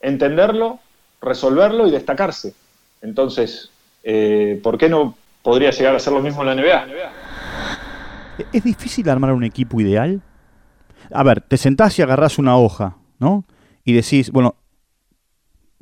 entenderlo, 0.00 0.78
resolverlo 1.20 1.88
y 1.88 1.90
destacarse. 1.90 2.54
Entonces, 3.02 3.70
eh, 4.04 4.60
¿por 4.62 4.78
qué 4.78 4.88
no 4.88 5.16
podría 5.42 5.72
llegar 5.72 5.96
a 5.96 5.98
ser 5.98 6.12
lo 6.12 6.22
mismo 6.22 6.42
en 6.42 6.46
la 6.46 6.54
NBA? 6.54 7.12
¿Es 8.52 8.62
difícil 8.62 9.08
armar 9.10 9.32
un 9.32 9.42
equipo 9.42 9.80
ideal? 9.80 10.22
A 11.12 11.24
ver, 11.24 11.40
te 11.40 11.56
sentás 11.56 11.98
y 11.98 12.02
agarrás 12.02 12.38
una 12.38 12.56
hoja, 12.56 12.96
¿no? 13.18 13.44
Y 13.84 13.94
decís, 13.94 14.30
bueno, 14.30 14.54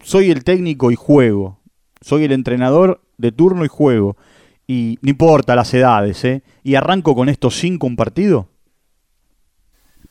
soy 0.03 0.31
el 0.31 0.43
técnico 0.43 0.91
y 0.91 0.95
juego, 0.95 1.58
soy 2.01 2.25
el 2.25 2.33
entrenador 2.33 3.01
de 3.17 3.33
turno 3.33 3.65
y 3.65 3.69
juego 3.69 4.17
y 4.67 4.99
no 5.01 5.11
importa 5.11 5.57
las 5.57 5.73
edades, 5.73 6.25
¿eh? 6.25 6.43
¿Y 6.63 6.75
arranco 6.75 7.15
con 7.15 7.29
estos 7.29 7.57
cinco 7.57 7.87
un 7.87 7.97
partido? 7.97 8.49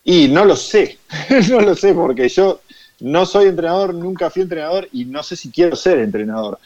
Y 0.04 0.30
no 0.30 0.46
lo 0.46 0.56
sé, 0.56 0.98
no 1.50 1.62
lo 1.62 1.76
sé 1.76 1.94
porque 1.94 2.28
yo 2.30 2.62
no 3.00 3.26
soy 3.26 3.48
entrenador, 3.48 3.94
nunca 3.94 4.30
fui 4.30 4.42
entrenador 4.42 4.88
y 4.92 5.06
no 5.06 5.22
sé 5.22 5.36
si 5.36 5.52
quiero 5.52 5.76
ser 5.76 6.00
entrenador. 6.00 6.58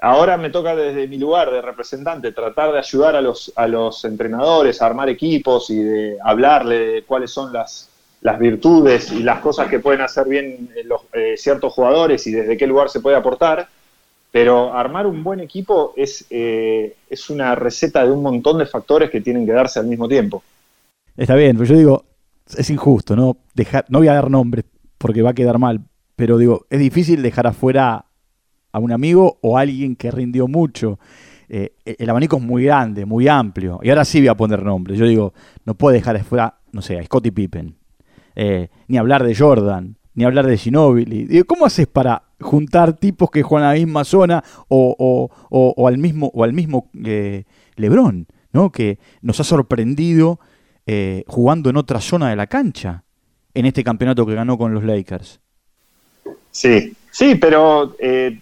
Ahora 0.00 0.36
me 0.36 0.50
toca 0.50 0.76
desde 0.76 1.08
mi 1.08 1.18
lugar 1.18 1.50
de 1.50 1.62
representante 1.62 2.32
tratar 2.32 2.72
de 2.72 2.78
ayudar 2.78 3.16
a 3.16 3.20
los, 3.20 3.52
a 3.56 3.66
los 3.66 4.04
entrenadores 4.04 4.80
a 4.80 4.86
armar 4.86 5.08
equipos 5.08 5.70
y 5.70 5.76
de 5.76 6.18
hablarle 6.22 6.78
de 6.78 7.02
cuáles 7.02 7.30
son 7.30 7.52
las, 7.52 7.88
las 8.20 8.38
virtudes 8.38 9.10
y 9.12 9.22
las 9.22 9.40
cosas 9.40 9.68
que 9.68 9.78
pueden 9.78 10.02
hacer 10.02 10.26
bien 10.28 10.70
los, 10.84 11.02
eh, 11.12 11.34
ciertos 11.36 11.72
jugadores 11.72 12.26
y 12.26 12.32
desde 12.32 12.56
qué 12.56 12.66
lugar 12.66 12.88
se 12.88 13.00
puede 13.00 13.16
aportar. 13.16 13.68
Pero 14.30 14.72
armar 14.72 15.06
un 15.06 15.24
buen 15.24 15.40
equipo 15.40 15.94
es, 15.96 16.26
eh, 16.30 16.96
es 17.08 17.30
una 17.30 17.54
receta 17.54 18.04
de 18.04 18.10
un 18.10 18.22
montón 18.22 18.58
de 18.58 18.66
factores 18.66 19.10
que 19.10 19.20
tienen 19.20 19.46
que 19.46 19.52
darse 19.52 19.78
al 19.78 19.86
mismo 19.86 20.08
tiempo. 20.08 20.42
Está 21.16 21.34
bien, 21.34 21.56
pero 21.56 21.68
yo 21.68 21.76
digo, 21.76 22.04
es 22.56 22.68
injusto, 22.70 23.16
¿no? 23.16 23.38
Dejar, 23.54 23.86
no 23.88 23.98
voy 23.98 24.08
a 24.08 24.14
dar 24.14 24.30
nombres 24.30 24.64
porque 24.98 25.22
va 25.22 25.30
a 25.30 25.34
quedar 25.34 25.58
mal, 25.58 25.80
pero 26.14 26.38
digo, 26.38 26.66
es 26.70 26.78
difícil 26.78 27.22
dejar 27.22 27.46
afuera 27.46 28.04
a 28.72 28.78
un 28.78 28.92
amigo 28.92 29.38
o 29.40 29.56
a 29.56 29.62
alguien 29.62 29.96
que 29.96 30.10
rindió 30.10 30.48
mucho. 30.48 30.98
Eh, 31.48 31.74
el 31.84 32.10
abanico 32.10 32.36
es 32.36 32.42
muy 32.42 32.64
grande, 32.64 33.06
muy 33.06 33.28
amplio. 33.28 33.80
Y 33.82 33.88
ahora 33.88 34.04
sí 34.04 34.18
voy 34.20 34.28
a 34.28 34.34
poner 34.34 34.62
nombres. 34.62 34.98
Yo 34.98 35.06
digo, 35.06 35.32
no 35.64 35.74
puedo 35.74 35.94
dejar 35.94 36.16
afuera, 36.16 36.58
no 36.72 36.82
sé, 36.82 36.98
a 36.98 37.04
Scottie 37.04 37.32
Pippen. 37.32 37.74
Eh, 38.34 38.68
ni 38.88 38.98
hablar 38.98 39.24
de 39.24 39.34
Jordan, 39.34 39.96
ni 40.14 40.24
hablar 40.24 40.46
de 40.46 40.58
Ginobili. 40.58 41.24
Digo, 41.24 41.46
¿cómo 41.46 41.64
haces 41.64 41.86
para 41.86 42.22
juntar 42.40 42.94
tipos 42.94 43.30
que 43.30 43.42
juegan 43.42 43.68
a 43.68 43.72
la 43.72 43.78
misma 43.78 44.04
zona 44.04 44.44
o, 44.68 45.30
o, 45.50 45.88
al 45.88 45.98
mismo, 45.98 46.30
o 46.34 46.44
al 46.44 46.52
mismo 46.52 46.90
eh, 47.04 47.44
Lebron, 47.76 48.26
¿no? 48.52 48.70
que 48.70 48.98
nos 49.22 49.40
ha 49.40 49.44
sorprendido 49.44 50.38
eh, 50.86 51.24
jugando 51.26 51.70
en 51.70 51.76
otra 51.76 52.00
zona 52.00 52.30
de 52.30 52.36
la 52.36 52.46
cancha 52.46 53.04
en 53.54 53.66
este 53.66 53.82
campeonato 53.82 54.26
que 54.26 54.34
ganó 54.34 54.58
con 54.58 54.74
los 54.74 54.84
Lakers. 54.84 55.40
Sí, 56.50 56.94
sí, 57.10 57.34
pero 57.34 57.96
eh, 57.98 58.38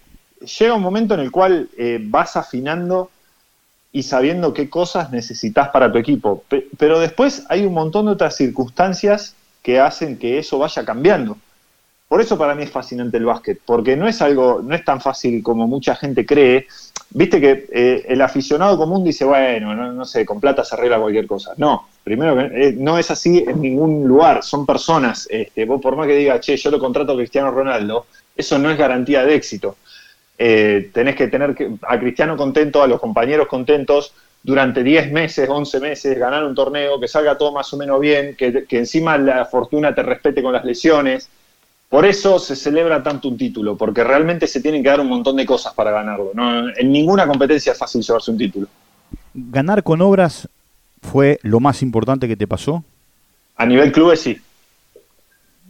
llega 0.59 0.73
un 0.73 0.81
momento 0.81 1.13
en 1.13 1.21
el 1.21 1.31
cual 1.31 1.69
eh, 1.77 1.99
vas 2.01 2.35
afinando 2.35 3.09
y 3.91 4.03
sabiendo 4.03 4.53
qué 4.53 4.69
cosas 4.69 5.11
necesitas 5.11 5.69
para 5.69 5.91
tu 5.91 5.97
equipo. 5.97 6.43
pero 6.77 6.99
después 6.99 7.45
hay 7.49 7.65
un 7.65 7.73
montón 7.73 8.05
de 8.05 8.11
otras 8.11 8.35
circunstancias 8.35 9.35
que 9.63 9.79
hacen 9.79 10.17
que 10.17 10.37
eso 10.37 10.59
vaya 10.59 10.85
cambiando. 10.85 11.37
Por 12.07 12.21
eso 12.21 12.37
para 12.37 12.55
mí 12.55 12.63
es 12.63 12.71
fascinante 12.71 13.17
el 13.17 13.25
básquet, 13.25 13.59
porque 13.65 13.95
no 13.95 14.07
es 14.07 14.21
algo, 14.21 14.61
no 14.63 14.75
es 14.75 14.85
tan 14.85 15.01
fácil 15.01 15.41
como 15.41 15.67
mucha 15.67 15.95
gente 15.95 16.25
cree 16.25 16.67
viste 17.15 17.39
que 17.39 17.65
eh, 17.71 18.05
el 18.09 18.21
aficionado 18.21 18.77
común 18.77 19.03
dice, 19.03 19.23
bueno, 19.23 19.73
no, 19.73 20.05
sé, 20.05 20.25
con 20.25 20.41
plata 20.41 20.65
se 20.65 20.75
arregla 20.75 20.99
cualquier 20.99 21.25
cosa. 21.25 21.53
No, 21.55 21.87
primero 22.03 22.35
que 22.35 22.67
eh, 22.67 22.73
no 22.77 22.97
es 22.97 23.09
así 23.09 23.43
en 23.47 23.61
ningún 23.61 24.05
lugar, 24.05 24.43
son 24.43 24.65
personas. 24.65 25.25
Este, 25.31 25.63
vos 25.65 25.81
por 25.81 25.95
más 25.95 26.07
que 26.07 26.15
diga, 26.15 26.39
che, 26.41 26.57
yo 26.57 26.71
lo 26.71 26.79
contrato 26.79 27.13
a 27.13 27.15
Cristiano 27.15 27.51
Ronaldo, 27.51 28.05
eso 28.35 28.59
no 28.59 28.69
es 28.69 28.77
garantía 28.77 29.23
de 29.23 29.33
éxito. 29.33 29.77
Eh, 30.37 30.89
tenés 30.93 31.15
que 31.15 31.27
tener 31.27 31.55
a 31.83 31.99
Cristiano 31.99 32.35
contento, 32.35 32.83
a 32.83 32.87
los 32.87 32.99
compañeros 32.99 33.47
contentos 33.47 34.13
durante 34.43 34.83
10 34.83 35.13
meses, 35.13 35.49
11 35.49 35.79
meses, 35.79 36.19
ganar 36.19 36.43
un 36.43 36.53
torneo, 36.53 36.99
que 36.99 37.07
salga 37.07 37.37
todo 37.37 37.53
más 37.53 37.73
o 37.73 37.77
menos 37.77 37.99
bien, 37.99 38.35
que, 38.35 38.65
que 38.65 38.77
encima 38.77 39.17
la 39.17 39.45
fortuna 39.45 39.95
te 39.95 40.03
respete 40.03 40.43
con 40.43 40.51
las 40.51 40.65
lesiones. 40.65 41.29
Por 41.89 42.05
eso 42.05 42.39
se 42.39 42.55
celebra 42.55 43.03
tanto 43.03 43.27
un 43.27 43.37
título, 43.37 43.77
porque 43.77 44.03
realmente 44.03 44.47
se 44.47 44.61
tienen 44.61 44.81
que 44.81 44.89
dar 44.89 44.99
un 44.99 45.07
montón 45.07 45.35
de 45.35 45.45
cosas 45.45 45.73
para 45.73 45.91
ganarlo. 45.91 46.31
En 46.77 46.91
ninguna 46.91 47.27
competencia 47.27 47.73
es 47.73 47.77
fácil 47.77 48.01
llevarse 48.01 48.31
un 48.31 48.37
título. 48.37 48.67
¿Ganar 49.33 49.83
con 49.83 50.01
obras 50.01 50.49
fue 51.01 51.39
lo 51.43 51.59
más 51.59 51.81
importante 51.81 52.27
que 52.27 52.35
te 52.35 52.47
pasó? 52.47 52.83
A 53.55 53.65
nivel 53.65 53.91
clubes 53.91 54.19
sí. 54.21 54.37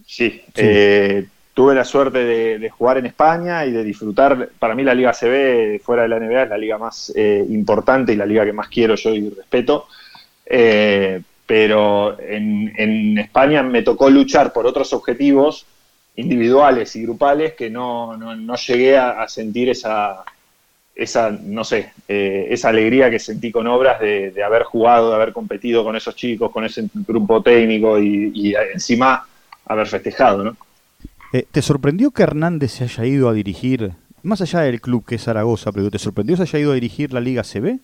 Sí. 0.07 0.41
Eh, 0.55 1.27
tuve 1.53 1.75
la 1.75 1.83
suerte 1.83 2.19
de, 2.19 2.69
jugar 2.69 2.97
en 2.97 3.07
España 3.07 3.65
y 3.65 3.71
de 3.71 3.83
disfrutar. 3.83 4.49
Para 4.57 4.73
mí 4.73 4.83
la 4.83 4.93
Liga 4.93 5.13
CB, 5.13 5.81
fuera 5.81 6.03
de 6.03 6.09
la 6.09 6.19
NBA, 6.19 6.43
es 6.43 6.49
la 6.49 6.57
liga 6.57 6.77
más 6.77 7.11
eh, 7.15 7.45
importante 7.49 8.13
y 8.13 8.15
la 8.15 8.25
liga 8.25 8.45
que 8.45 8.53
más 8.53 8.69
quiero 8.69 8.95
yo 8.95 9.13
y 9.13 9.29
respeto. 9.29 9.87
Eh, 10.45 11.21
pero 11.45 12.19
en, 12.19 12.73
en 12.77 13.17
España 13.17 13.61
me 13.61 13.83
tocó 13.83 14.09
luchar 14.09 14.53
por 14.53 14.65
otros 14.65 14.93
objetivos 14.93 15.65
individuales 16.15 16.95
y 16.95 17.03
grupales 17.03 17.53
que 17.53 17.69
no, 17.69 18.15
no, 18.17 18.55
llegué 18.55 18.97
a, 18.97 19.27
sentir 19.27 19.69
esa, 19.69 20.23
esa, 20.95 21.29
no 21.29 21.63
sé, 21.63 21.91
eh, 22.07 22.47
esa 22.49 22.69
alegría 22.69 23.09
que 23.09 23.19
sentí 23.19 23.51
con 23.51 23.67
obras 23.67 23.99
de, 23.99 24.33
haber 24.43 24.63
jugado, 24.63 25.09
de 25.09 25.15
haber 25.15 25.33
competido 25.33 25.83
con 25.83 25.95
esos 25.95 26.15
chicos, 26.15 26.51
con 26.51 26.63
ese 26.63 26.87
grupo 26.93 27.41
técnico 27.41 27.99
y, 27.99 28.55
encima 28.73 29.27
haber 29.65 29.87
festejado, 29.87 30.43
¿no? 30.43 30.57
Eh, 31.33 31.45
¿Te 31.51 31.61
sorprendió 31.61 32.11
que 32.11 32.23
Hernández 32.23 32.71
se 32.71 32.85
haya 32.85 33.05
ido 33.05 33.27
a 33.27 33.33
dirigir, 33.33 33.91
más 34.23 34.41
allá 34.41 34.61
del 34.61 34.79
club 34.79 35.05
que 35.05 35.15
es 35.15 35.23
Zaragoza, 35.23 35.71
pero 35.71 35.91
te 35.91 35.99
sorprendió 35.99 36.37
que 36.37 36.45
se 36.45 36.57
haya 36.57 36.63
ido 36.63 36.71
a 36.71 36.75
dirigir 36.75 37.11
la 37.11 37.19
Liga 37.19 37.43
CB? 37.43 37.79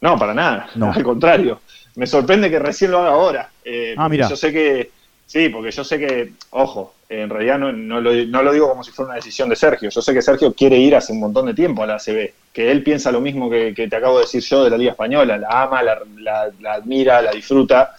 No, 0.00 0.18
para 0.18 0.34
nada, 0.34 0.68
no. 0.74 0.92
al 0.92 1.02
contrario. 1.04 1.60
Me 1.94 2.06
sorprende 2.06 2.50
que 2.50 2.58
recién 2.58 2.90
lo 2.90 2.98
haga 2.98 3.10
ahora. 3.10 3.50
Eh, 3.64 3.94
ah, 3.96 4.08
mira. 4.08 4.28
Yo 4.28 4.36
sé 4.36 4.52
que, 4.52 4.90
sí, 5.26 5.48
porque 5.48 5.70
yo 5.70 5.84
sé 5.84 5.98
que, 5.98 6.32
ojo, 6.50 6.94
en 7.08 7.30
realidad 7.30 7.58
no, 7.58 8.00
lo, 8.00 8.52
digo 8.52 8.68
como 8.68 8.82
si 8.82 8.90
fuera 8.90 9.10
una 9.10 9.16
decisión 9.16 9.48
de 9.48 9.56
Sergio. 9.56 9.90
Yo 9.90 10.02
sé 10.02 10.12
que 10.12 10.22
Sergio 10.22 10.52
quiere 10.52 10.76
ir 10.76 10.96
hace 10.96 11.12
un 11.12 11.20
montón 11.20 11.46
de 11.46 11.54
tiempo 11.54 11.82
a 11.82 11.86
la 11.86 11.94
ACB, 11.94 12.32
que 12.52 12.70
él 12.70 12.82
piensa 12.82 13.12
lo 13.12 13.20
mismo 13.20 13.48
que, 13.48 13.72
te 13.72 13.96
acabo 13.96 14.18
de 14.18 14.24
decir 14.24 14.42
yo 14.42 14.64
de 14.64 14.70
la 14.70 14.78
Liga 14.78 14.92
Española, 14.92 15.38
la 15.38 15.62
ama, 15.62 15.82
la, 15.82 16.72
admira, 16.72 17.22
la 17.22 17.32
disfruta, 17.32 17.94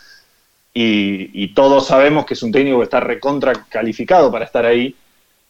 y, 0.73 1.53
todos 1.53 1.87
sabemos 1.87 2.25
que 2.25 2.35
es 2.35 2.43
un 2.43 2.51
técnico 2.51 2.77
que 2.79 2.83
está 2.83 2.99
recontra 2.99 3.53
calificado 3.69 4.31
para 4.31 4.45
estar 4.45 4.65
ahí. 4.65 4.95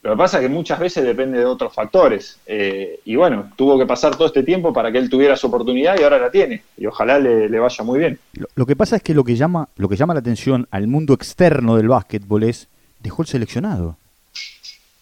Lo 0.04 0.12
que 0.12 0.18
pasa 0.18 0.38
es 0.38 0.44
que 0.44 0.50
muchas 0.50 0.80
veces 0.80 1.04
depende 1.04 1.40
de 1.40 1.46
otros 1.46 1.74
factores. 1.74 2.40
Eh, 2.46 3.00
y 3.04 3.16
bueno, 3.16 3.52
tuvo 3.56 3.78
que 3.78 3.86
pasar 3.86 4.16
todo 4.16 4.28
este 4.28 4.44
tiempo 4.44 4.72
para 4.72 4.92
que 4.92 5.00
él 5.00 5.10
tuviera 5.10 5.36
su 5.36 5.48
oportunidad 5.48 6.00
y 6.00 6.04
ahora 6.04 6.20
la 6.20 6.32
tiene. 6.32 6.64
Y 6.78 6.86
ojalá 6.86 7.20
le, 7.20 7.60
vaya 7.60 7.84
muy 7.84 8.00
bien. 8.00 8.20
Lo, 8.34 8.48
lo, 8.56 8.66
que 8.66 8.76
pasa 8.76 8.96
es 8.96 9.04
que 9.04 9.14
lo 9.14 9.24
que 9.24 9.36
llama, 9.36 9.70
lo 9.76 9.90
que 9.90 9.96
llama 9.96 10.14
la 10.14 10.22
atención 10.22 10.68
al 10.72 10.88
mundo 10.88 11.14
externo 11.14 11.76
del 11.76 11.90
básquetbol 11.90 12.44
es 12.44 12.68
dejó 13.02 13.24
el 13.24 13.28
seleccionado. 13.28 13.98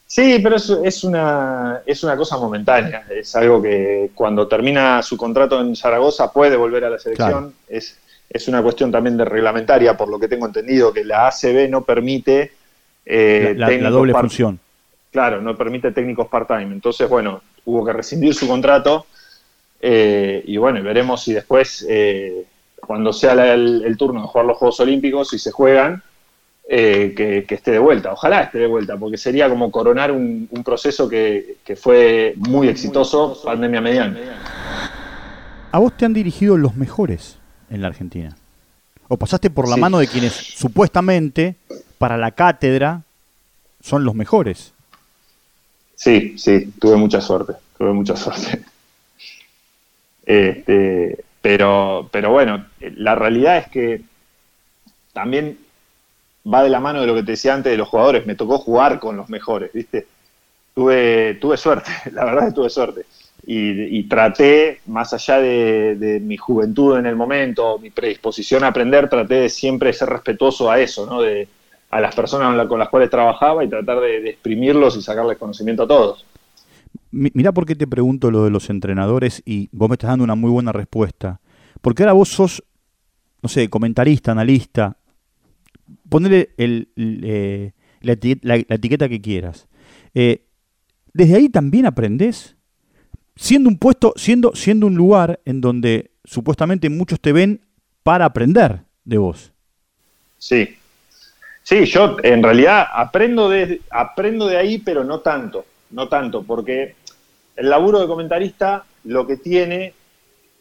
Sí, 0.08 0.40
pero 0.42 0.56
es, 0.56 0.70
es, 0.70 1.04
una, 1.04 1.82
es 1.86 2.02
una 2.04 2.16
cosa 2.16 2.38
momentánea. 2.38 3.06
Es 3.10 3.36
algo 3.36 3.62
que 3.62 4.12
cuando 4.16 4.48
termina 4.48 5.02
su 5.02 5.18
contrato 5.18 5.60
en 5.60 5.76
Zaragoza 5.76 6.32
puede 6.32 6.56
volver 6.56 6.86
a 6.86 6.90
la 6.90 6.98
selección. 6.98 7.54
Es, 7.68 7.98
es 8.30 8.48
una 8.48 8.64
cuestión 8.64 8.94
también 8.94 9.18
de 9.18 9.26
reglamentaria, 9.26 9.98
por 9.98 10.08
lo 10.08 10.18
que 10.18 10.30
tengo 10.30 10.46
entendido, 10.46 10.94
que 10.94 11.04
la 11.04 11.28
ACB 11.28 11.70
no 11.70 11.84
permite... 11.84 12.54
Eh, 13.06 13.56
la, 13.58 13.90
doble 13.90 14.14
función. 14.14 14.58
Claro, 15.16 15.42
no 15.42 15.56
permite 15.56 15.94
técnicos 15.94 16.28
part-time. 16.28 16.74
Entonces, 16.74 17.08
bueno, 17.08 17.42
hubo 17.64 17.86
que 17.86 17.94
rescindir 17.94 18.36
su 18.36 18.50
contrato 18.50 19.06
eh, 19.80 20.44
y 20.46 20.58
bueno, 20.58 20.84
veremos 20.84 21.24
si 21.24 21.32
después, 21.32 21.86
eh, 21.88 22.44
cuando 22.82 23.14
sea 23.14 23.54
el, 23.54 23.96
turno 23.98 24.24
de 24.24 24.28
jugar 24.28 24.46
los 24.46 24.58
Juegos 24.58 24.78
Olímpicos, 24.82 25.30
si 25.30 25.40
se 25.40 25.52
juegan, 25.52 26.04
eh, 26.68 27.14
que, 27.16 27.56
esté 27.56 27.72
de 27.72 27.80
vuelta. 27.80 28.12
Ojalá 28.12 28.42
esté 28.42 28.58
de 28.60 28.68
vuelta, 28.68 28.98
porque 28.98 29.16
sería 29.16 29.48
como 29.48 29.72
coronar 29.72 30.12
un, 30.12 30.50
proceso 30.66 31.08
que, 31.08 31.60
fue 31.78 32.34
muy 32.36 32.68
exitoso, 32.68 33.42
pandemia 33.42 33.80
mediana. 33.80 34.20
¿A 35.72 35.80
vos 35.80 35.96
te 35.96 36.04
han 36.04 36.14
dirigido 36.14 36.58
los 36.58 36.76
mejores 36.76 37.38
en 37.70 37.82
la 37.82 37.88
Argentina? 37.88 38.36
¿O 39.08 39.16
pasaste 39.16 39.50
por 39.50 39.70
la 39.70 39.78
mano 39.78 39.98
de 39.98 40.08
quienes 40.08 40.34
supuestamente 40.34 41.56
para 42.00 42.18
la 42.18 42.32
cátedra 42.32 43.04
son 43.80 44.04
los 44.04 44.14
mejores? 44.14 44.75
Sí, 45.96 46.38
sí, 46.38 46.74
tuve 46.80 46.98
mucha 46.98 47.22
suerte, 47.22 47.54
tuve 47.78 47.94
mucha 47.94 48.16
suerte. 48.18 48.64
Este, 50.26 51.24
pero, 51.42 52.10
pero 52.12 52.32
bueno, 52.32 52.66
la 52.80 53.16
realidad 53.16 53.58
es 53.58 53.68
que 53.68 54.02
también 55.14 55.58
va 56.52 56.64
de 56.64 56.70
la 56.70 56.80
mano 56.80 57.02
de 57.02 57.08
lo 57.08 57.16
que 57.16 57.24
te 57.24 57.32
decía 57.32 57.54
antes 57.54 57.72
de 57.72 57.78
los 57.78 57.88
jugadores. 57.88 58.26
Me 58.26 58.36
tocó 58.36 58.58
jugar 58.58 59.00
con 59.00 59.18
los 59.18 59.30
mejores, 59.30 59.72
¿viste? 59.74 60.08
Tuve, 60.74 61.36
tuve 61.36 61.58
suerte, 61.58 61.92
la 62.12 62.26
verdad 62.26 62.48
que 62.48 62.54
tuve 62.54 62.70
suerte. 62.70 63.06
Y, 63.48 64.04
traté, 64.06 64.80
más 64.88 65.14
allá 65.14 65.38
de, 65.38 66.20
mi 66.24 66.36
juventud 66.36 66.98
en 66.98 67.06
el 67.06 67.16
momento, 67.16 67.78
mi 67.78 67.92
predisposición 67.92 68.64
a 68.64 68.68
aprender, 68.68 69.08
traté 69.08 69.36
de 69.36 69.50
siempre 69.50 69.94
ser 69.94 70.10
respetuoso 70.10 70.72
a 70.72 70.80
eso, 70.80 71.06
¿no? 71.06 71.22
De, 71.22 71.48
a 71.96 72.02
las 72.02 72.14
personas 72.14 72.68
con 72.68 72.78
las 72.78 72.90
cuales 72.90 73.10
trabajaba 73.10 73.64
y 73.64 73.70
tratar 73.70 74.02
de, 74.02 74.30
exprimirlos 74.30 74.98
y 74.98 75.02
sacarles 75.02 75.38
conocimiento 75.38 75.84
a 75.84 75.88
todos. 75.88 76.26
Mirá 77.10 77.54
por 77.54 77.66
qué 77.66 77.74
te 77.74 77.88
pregunto 77.88 78.32
lo 78.32 78.44
de 78.44 78.50
los 78.50 78.70
entrenadores 78.70 79.42
y 79.46 79.70
vos 79.72 79.88
me 79.88 79.94
estás 79.94 80.10
dando 80.10 80.26
una 80.26 80.36
muy 80.36 80.52
buena 80.52 80.74
respuesta. 80.74 81.40
Porque 81.82 82.04
ahora 82.04 82.12
vos 82.12 82.28
sos, 82.28 82.66
no 83.42 83.48
sé, 83.48 83.70
comentarista, 83.70 84.34
analista, 84.34 84.98
ponerle 86.10 86.50
el, 86.58 86.90
eh, 86.98 87.72
la, 88.02 88.56
etiqueta 88.56 89.08
que 89.08 89.22
quieras. 89.22 89.70
Eh, 90.14 90.46
desde 91.14 91.36
ahí 91.36 91.48
también 91.48 91.86
aprendes, 91.86 92.58
siendo 93.38 93.70
un 93.70 93.78
puesto, 93.78 94.12
siendo, 94.18 94.54
siendo 94.54 94.88
un 94.88 94.96
lugar 94.96 95.40
en 95.46 95.62
donde 95.62 96.12
supuestamente 96.26 96.90
muchos 96.90 97.22
te 97.22 97.32
ven 97.32 97.62
para 98.04 98.26
aprender 98.26 98.82
de 99.06 99.18
vos. 99.18 99.54
Sí. 100.38 100.75
Sí, 101.66 101.86
yo 101.86 102.18
en 102.22 102.44
realidad 102.44 102.86
aprendo 102.94 103.50
de, 103.50 103.82
aprendo 103.90 104.46
de 104.46 104.56
ahí, 104.56 104.78
pero 104.78 105.04
no 105.04 105.22
tanto, 105.22 105.66
no 105.90 106.08
tanto, 106.08 106.44
porque 106.44 106.94
el 107.56 107.72
laburo 107.72 108.00
de 108.00 108.06
comentarista 108.06 108.86
lo 109.06 109.26
que 109.26 109.38
tiene, 109.38 109.96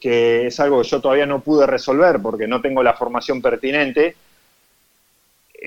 que 0.01 0.47
es 0.47 0.59
algo 0.61 0.81
que 0.81 0.88
yo 0.88 1.03
todavía 1.03 1.27
no 1.27 1.40
pude 1.40 1.67
resolver 1.67 2.23
porque 2.23 2.49
no 2.49 2.62
tengo 2.62 2.83
la 2.83 2.95
formación 2.95 3.43
pertinente, 3.43 4.17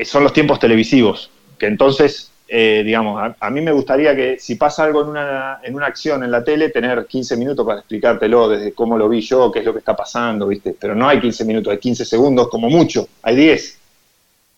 son 0.06 0.24
los 0.24 0.34
tiempos 0.34 0.60
televisivos, 0.60 1.30
que 1.60 1.68
entonces 1.68 2.32
eh, 2.48 2.82
digamos, 2.84 3.36
a, 3.40 3.50
mí 3.52 3.62
me 3.62 3.74
gustaría 3.74 4.16
que 4.16 4.40
si 4.40 4.56
pasa 4.56 4.86
algo 4.86 5.04
en 5.04 5.10
una, 5.10 5.60
en 5.62 5.76
una 5.76 5.86
acción 5.86 6.24
en 6.24 6.32
la 6.32 6.44
tele, 6.44 6.70
tener 6.70 7.06
15 7.06 7.38
minutos 7.38 7.64
para 7.64 7.82
explicártelo 7.82 8.50
desde 8.50 8.74
cómo 8.74 8.98
lo 8.98 9.08
vi 9.08 9.22
yo, 9.22 9.52
qué 9.52 9.60
es 9.60 9.66
lo 9.66 9.74
que 9.74 9.80
está 9.80 9.96
pasando, 9.96 10.48
¿viste? 10.48 10.76
Pero 10.80 10.96
no 10.96 11.08
hay 11.08 11.20
15 11.20 11.46
minutos, 11.46 11.70
hay 11.70 11.78
15 11.78 12.06
segundos 12.06 12.48
como 12.48 12.72
mucho, 12.72 13.08
hay 13.22 13.36
10. 13.36 13.78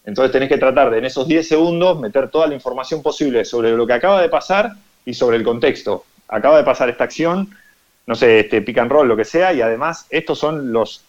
Entonces 0.10 0.32
tenés 0.32 0.50
que 0.50 0.58
tratar 0.58 0.90
de 0.90 0.98
en 0.98 1.06
esos 1.06 1.28
10 1.28 1.48
segundos 1.48 2.00
meter 2.00 2.30
toda 2.30 2.48
la 2.48 2.56
información 2.56 3.04
posible 3.04 3.46
sobre 3.46 3.72
lo 3.72 3.86
que 3.86 3.94
acaba 3.94 4.22
de 4.22 4.28
pasar 4.28 4.74
y 5.06 5.14
sobre 5.14 5.38
el 5.38 5.44
contexto. 5.44 6.04
Acaba 6.28 6.58
de 6.58 6.64
pasar 6.64 6.90
esta 6.90 7.04
acción, 7.04 7.50
no 8.08 8.16
sé, 8.16 8.40
este 8.40 8.62
pick 8.64 8.80
and 8.80 8.92
roll, 8.92 9.08
lo 9.08 9.16
que 9.16 9.24
sea, 9.24 9.54
y 9.54 9.62
además 9.62 10.08
estos 10.10 10.40
son 10.40 10.74
los 10.74 11.04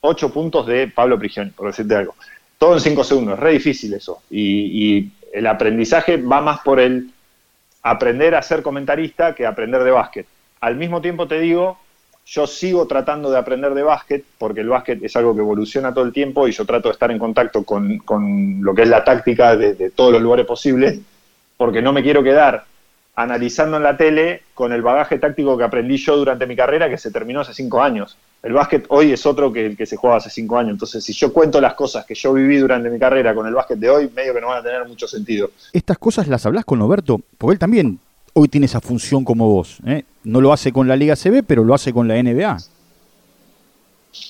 8 0.00 0.30
puntos 0.30 0.66
de 0.66 0.88
Pablo 0.88 1.18
Prigioni, 1.18 1.50
por 1.50 1.68
decirte 1.68 1.96
algo. 1.96 2.14
Todo 2.58 2.74
en 2.74 2.80
5 2.80 3.02
segundos, 3.02 3.34
es 3.34 3.40
re 3.40 3.52
difícil 3.52 3.94
eso. 3.94 4.22
y 4.30 5.10
el 5.32 5.46
aprendizaje 5.48 6.18
va 6.18 6.40
más 6.40 6.60
por 6.60 6.78
el 6.78 7.10
aprender 7.82 8.34
a 8.34 8.42
ser 8.42 8.62
comentarista 8.62 9.34
que 9.34 9.46
aprender 9.46 9.82
de 9.82 9.90
básquet. 9.90 10.26
Al 10.60 10.76
mismo 10.76 11.00
tiempo 11.00 11.26
te 11.26 11.40
digo, 11.40 11.78
yo 12.26 12.46
sigo 12.46 12.86
tratando 12.86 13.30
de 13.30 13.38
aprender 13.38 13.74
de 13.74 13.82
básquet 13.82 14.24
porque 14.38 14.60
el 14.60 14.68
básquet 14.68 15.02
es 15.02 15.14
algo 15.16 15.34
que 15.34 15.40
evoluciona 15.40 15.92
todo 15.92 16.04
el 16.04 16.12
tiempo 16.12 16.48
y 16.48 16.52
yo 16.52 16.64
trato 16.64 16.88
de 16.88 16.92
estar 16.92 17.10
en 17.10 17.18
contacto 17.18 17.64
con, 17.64 18.00
lo 18.62 18.74
que 18.74 18.82
es 18.82 18.88
la 18.88 19.04
táctica 19.04 19.56
de, 19.56 19.74
de, 19.74 19.90
todos 19.90 20.12
los 20.12 20.22
lugares 20.22 20.46
posibles 20.46 21.00
porque 21.56 21.82
no 21.82 21.92
me 21.92 22.02
quiero 22.02 22.22
quedar 22.22 22.64
analizando 23.14 23.76
en 23.76 23.82
la 23.82 23.96
tele 23.96 24.42
con 24.54 24.72
el 24.72 24.82
bagaje 24.82 25.18
táctico 25.18 25.56
que 25.56 25.64
aprendí 25.64 25.96
yo 25.98 26.16
durante 26.16 26.46
mi 26.46 26.56
carrera 26.56 26.88
que 26.88 26.98
se 26.98 27.10
terminó 27.10 27.40
hace 27.40 27.54
cinco 27.54 27.82
años 27.82 28.16
el 28.44 28.52
básquet 28.52 28.84
hoy 28.90 29.10
es 29.10 29.24
otro 29.24 29.50
que 29.50 29.64
el 29.64 29.76
que 29.76 29.86
se 29.86 29.96
juega 29.96 30.16
hace 30.16 30.28
cinco 30.28 30.58
años. 30.58 30.72
Entonces, 30.72 31.02
si 31.02 31.14
yo 31.14 31.32
cuento 31.32 31.62
las 31.62 31.72
cosas 31.72 32.04
que 32.04 32.14
yo 32.14 32.34
viví 32.34 32.58
durante 32.58 32.90
mi 32.90 32.98
carrera 32.98 33.34
con 33.34 33.46
el 33.46 33.54
básquet 33.54 33.78
de 33.78 33.88
hoy, 33.88 34.10
medio 34.14 34.34
que 34.34 34.40
no 34.42 34.48
van 34.48 34.58
a 34.58 34.62
tener 34.62 34.86
mucho 34.86 35.08
sentido. 35.08 35.50
Estas 35.72 35.96
cosas 35.96 36.28
las 36.28 36.44
hablas 36.44 36.66
con 36.66 36.78
Roberto, 36.78 37.22
porque 37.38 37.54
él 37.54 37.58
también 37.58 37.98
hoy 38.34 38.48
tiene 38.48 38.66
esa 38.66 38.80
función 38.80 39.24
como 39.24 39.48
vos. 39.48 39.78
¿eh? 39.86 40.04
No 40.24 40.40
lo 40.40 40.52
hace 40.52 40.72
con 40.72 40.86
la 40.86 40.96
Liga 40.96 41.16
CB, 41.16 41.42
pero 41.46 41.64
lo 41.64 41.74
hace 41.74 41.92
con 41.92 42.06
la 42.06 42.22
NBA. 42.22 42.58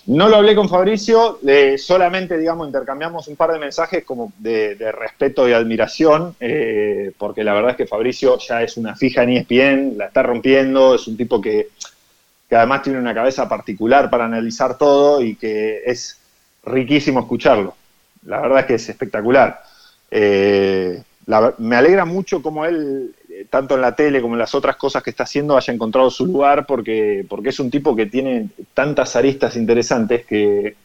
No 0.07 0.29
lo 0.31 0.37
hablé 0.37 0.55
con 0.55 0.69
Fabricio, 0.69 1.41
solamente, 1.77 2.39
digamos, 2.39 2.67
intercambiamos 2.67 3.29
un 3.29 3.37
par 3.37 3.53
de 3.53 3.59
mensajes 3.59 4.03
como 4.05 4.33
de, 4.39 4.77
respeto 4.93 5.47
y 5.47 5.53
admiración, 5.53 6.35
eh, 6.41 7.13
porque 7.19 7.45
la 7.45 7.53
verdad 7.53 7.73
es 7.73 7.77
que 7.77 7.87
Fabricio 7.87 8.39
ya 8.39 8.63
es 8.63 8.79
una 8.79 8.97
fija 8.97 9.25
en 9.25 9.31
ESPN, 9.31 9.99
la 9.99 10.07
está 10.07 10.23
rompiendo, 10.23 10.95
es 10.95 11.07
un 11.07 11.19
tipo 11.19 11.39
que 11.39 11.69
que 12.49 12.57
además 12.57 12.83
tiene 12.83 12.99
una 12.99 13.15
cabeza 13.15 13.49
particular 13.49 14.11
para 14.11 14.27
analizar 14.27 14.77
todo 14.77 15.23
y 15.23 15.37
que 15.37 15.83
es 15.87 16.19
riquísimo 16.65 17.21
escucharlo. 17.21 17.75
La 18.27 18.41
verdad 18.41 18.61
es 18.61 18.67
que 18.67 18.75
es 18.75 18.89
espectacular. 18.89 19.63
Eh, 20.11 21.03
me 21.59 21.77
alegra 21.77 22.05
mucho 22.05 22.43
cómo 22.43 22.67
él, 22.67 23.15
eh, 23.24 23.24
tanto 23.51 23.75
en 23.75 23.81
la 23.81 23.95
tele 23.95 24.21
como 24.21 24.35
en 24.35 24.41
las 24.41 24.55
otras 24.55 24.77
cosas 24.77 25.03
que 25.03 25.11
está 25.11 25.25
haciendo, 25.25 25.57
haya 25.57 25.73
encontrado 25.73 26.11
su 26.11 26.27
lugar, 26.27 26.67
porque, 26.67 27.25
porque 27.29 27.51
es 27.51 27.61
un 27.61 27.71
tipo 27.71 27.95
que 27.95 28.07
tiene 28.07 28.49
tantas 28.75 29.17
aristas 29.17 29.57
interesantes 29.57 30.25
que, 30.27 30.77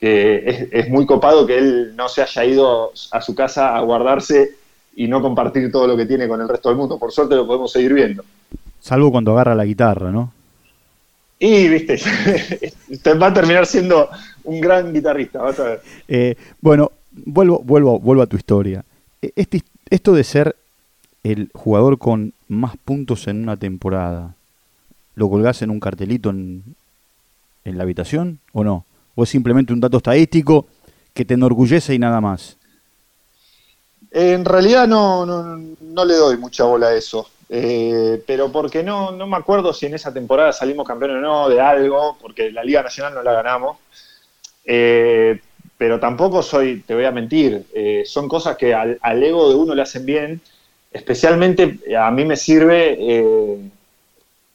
es, 0.00 0.68
es, 0.72 0.88
muy 0.88 1.04
copado 1.04 1.46
que 1.46 1.58
él 1.58 1.94
no 1.94 2.08
se 2.08 2.22
haya 2.22 2.44
ido 2.44 2.92
a 3.10 3.20
su 3.20 3.34
casa 3.34 3.76
a 3.76 3.80
guardarse 3.80 4.52
y 4.96 5.08
no 5.08 5.20
compartir 5.20 5.70
todo 5.70 5.86
lo 5.86 5.96
que 5.96 6.06
tiene 6.06 6.26
con 6.26 6.40
el 6.40 6.48
resto 6.48 6.68
del 6.68 6.78
mundo. 6.78 6.98
Por 6.98 7.12
suerte 7.12 7.34
lo 7.34 7.46
podemos 7.46 7.70
seguir 7.70 7.92
viendo. 7.92 8.24
Salvo 8.80 9.10
cuando 9.10 9.32
agarra 9.32 9.54
la 9.54 9.64
guitarra, 9.64 10.10
¿no? 10.10 10.32
Y, 11.38 11.68
viste, 11.68 11.96
va 13.20 13.28
a 13.28 13.34
terminar 13.34 13.64
siendo 13.64 14.10
un 14.44 14.60
gran 14.60 14.92
guitarrista, 14.92 15.40
vas 15.40 15.58
a 15.58 15.64
ver. 15.64 15.82
Eh, 16.06 16.36
bueno, 16.60 16.92
vuelvo, 17.12 17.62
vuelvo, 17.64 17.98
vuelvo 17.98 18.22
a 18.22 18.26
tu 18.26 18.36
historia. 18.36 18.84
E, 19.22 19.32
este, 19.36 19.62
esto 19.88 20.12
de 20.12 20.24
ser 20.24 20.56
el 21.22 21.50
jugador 21.54 21.98
con 21.98 22.32
más 22.48 22.76
puntos 22.76 23.28
en 23.28 23.42
una 23.42 23.56
temporada, 23.56 24.34
¿lo 25.14 25.28
colgás 25.28 25.62
en 25.62 25.70
un 25.70 25.80
cartelito 25.80 26.30
en, 26.30 26.64
en 27.64 27.76
la 27.76 27.82
habitación 27.82 28.38
o 28.52 28.64
no? 28.64 28.84
¿O 29.14 29.24
es 29.24 29.28
simplemente 29.28 29.72
un 29.72 29.80
dato 29.80 29.98
estadístico 29.98 30.66
que 31.12 31.24
te 31.24 31.34
enorgullece 31.34 31.94
y 31.94 31.98
nada 31.98 32.20
más? 32.20 32.56
En 34.10 34.44
realidad 34.44 34.88
no, 34.88 35.24
no, 35.24 35.56
no 35.80 36.04
le 36.04 36.14
doy 36.14 36.36
mucha 36.36 36.64
bola 36.64 36.88
a 36.88 36.94
eso. 36.94 37.28
Eh, 37.52 38.22
pero 38.28 38.52
porque 38.52 38.84
no, 38.84 39.10
no 39.10 39.26
me 39.26 39.36
acuerdo 39.36 39.72
si 39.72 39.86
en 39.86 39.94
esa 39.94 40.14
temporada 40.14 40.52
salimos 40.52 40.86
campeones 40.86 41.16
o 41.16 41.20
no 41.20 41.48
de 41.48 41.60
algo, 41.60 42.16
porque 42.20 42.52
la 42.52 42.62
Liga 42.62 42.82
Nacional 42.82 43.14
no 43.14 43.22
la 43.22 43.32
ganamos. 43.32 43.78
Eh, 44.64 45.40
pero 45.76 45.98
tampoco 45.98 46.42
soy, 46.42 46.82
te 46.82 46.94
voy 46.94 47.06
a 47.06 47.10
mentir, 47.10 47.64
eh, 47.74 48.04
son 48.06 48.28
cosas 48.28 48.56
que 48.56 48.72
al, 48.72 48.98
ego 49.22 49.48
de 49.48 49.56
uno 49.56 49.74
le 49.74 49.82
hacen 49.82 50.06
bien. 50.06 50.40
Especialmente 50.92 51.78
a 51.96 52.10
mí 52.10 52.24
me 52.24 52.36
sirve 52.36 53.70